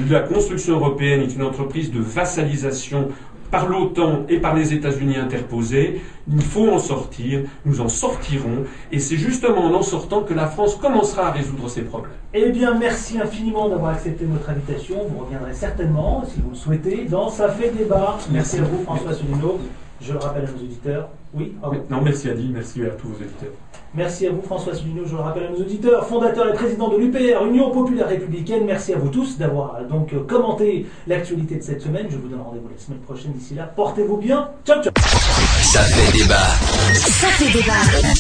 La 0.09 0.21
construction 0.21 0.76
européenne 0.76 1.21
est 1.21 1.35
une 1.35 1.42
entreprise 1.42 1.92
de 1.92 2.00
vassalisation 2.00 3.09
par 3.55 3.69
l'OTAN 3.69 4.25
et 4.29 4.39
par 4.41 4.57
les 4.57 4.75
États-Unis 4.75 5.17
interposés. 5.17 6.01
Il 6.27 6.43
faut 6.43 6.69
en 6.69 6.81
sortir, 6.81 7.43
nous 7.65 7.81
en 7.81 7.89
sortirons, 7.89 8.65
et 8.91 8.99
c'est 8.99 9.17
justement 9.17 9.67
en 9.67 9.75
en 9.75 9.83
sortant 9.83 10.23
que 10.23 10.35
la 10.35 10.49
France 10.49 10.75
commencera 10.75 11.29
à 11.29 11.31
résoudre 11.31 11.69
ses 11.69 11.83
problèmes. 11.83 12.15
Eh 12.33 12.51
bien, 12.51 12.77
merci 12.77 13.21
infiniment 13.21 13.69
d'avoir 13.69 13.93
accepté 13.93 14.25
notre 14.25 14.51
invitation. 14.51 14.97
Vous 15.09 15.25
reviendrez 15.25 15.55
certainement, 15.55 16.25
si 16.27 16.41
vous 16.41 16.51
le 16.51 16.57
souhaitez, 16.57 17.05
dans 17.09 17.29
Ça 17.29 17.49
fait 17.49 17.71
débat. 17.71 18.19
Merci 18.33 18.59
à 18.59 18.63
vous, 18.63 18.83
François 18.83 19.11
Asselineau. 19.11 19.61
Je 20.01 20.13
le 20.13 20.19
rappelle 20.19 20.45
à 20.45 20.51
nos 20.51 20.59
auditeurs. 20.59 21.09
Oui, 21.33 21.55
pardon. 21.61 21.85
Non, 21.91 22.01
merci 22.03 22.29
Adi, 22.29 22.51
merci 22.53 22.83
à 22.83 22.91
tous 22.91 23.09
vos 23.09 23.17
éditeurs. 23.17 23.53
Merci 23.95 24.27
à 24.27 24.31
vous, 24.33 24.43
François 24.43 24.73
Asselineau, 24.73 25.05
je 25.07 25.15
le 25.15 25.21
rappelle 25.21 25.45
à 25.45 25.51
nos 25.51 25.59
auditeurs, 25.61 26.05
fondateur 26.07 26.49
et 26.49 26.53
président 26.53 26.88
de 26.88 26.97
l'UPR, 26.97 27.45
Union 27.47 27.71
Populaire 27.71 28.09
Républicaine. 28.09 28.64
Merci 28.66 28.92
à 28.92 28.99
vous 28.99 29.09
tous 29.09 29.38
d'avoir 29.38 29.77
euh, 29.77 29.85
donc 29.85 30.12
euh, 30.12 30.21
commenté 30.25 30.87
l'actualité 31.07 31.57
de 31.57 31.62
cette 31.62 31.81
semaine. 31.81 32.09
Je 32.11 32.16
vous 32.16 32.29
donne 32.29 32.40
rendez-vous 32.40 32.68
la 32.68 32.79
semaine 32.79 32.99
prochaine. 33.01 33.33
D'ici 33.33 33.55
là, 33.55 33.64
portez-vous 33.64 34.16
bien. 34.16 34.51
Ciao, 34.66 34.83
ciao. 34.83 34.92
Ça 34.97 35.81
fait 35.81 36.18
débat. 36.18 36.49
Ça 36.95 37.29
fait 37.29 37.53
débat. 37.53 38.14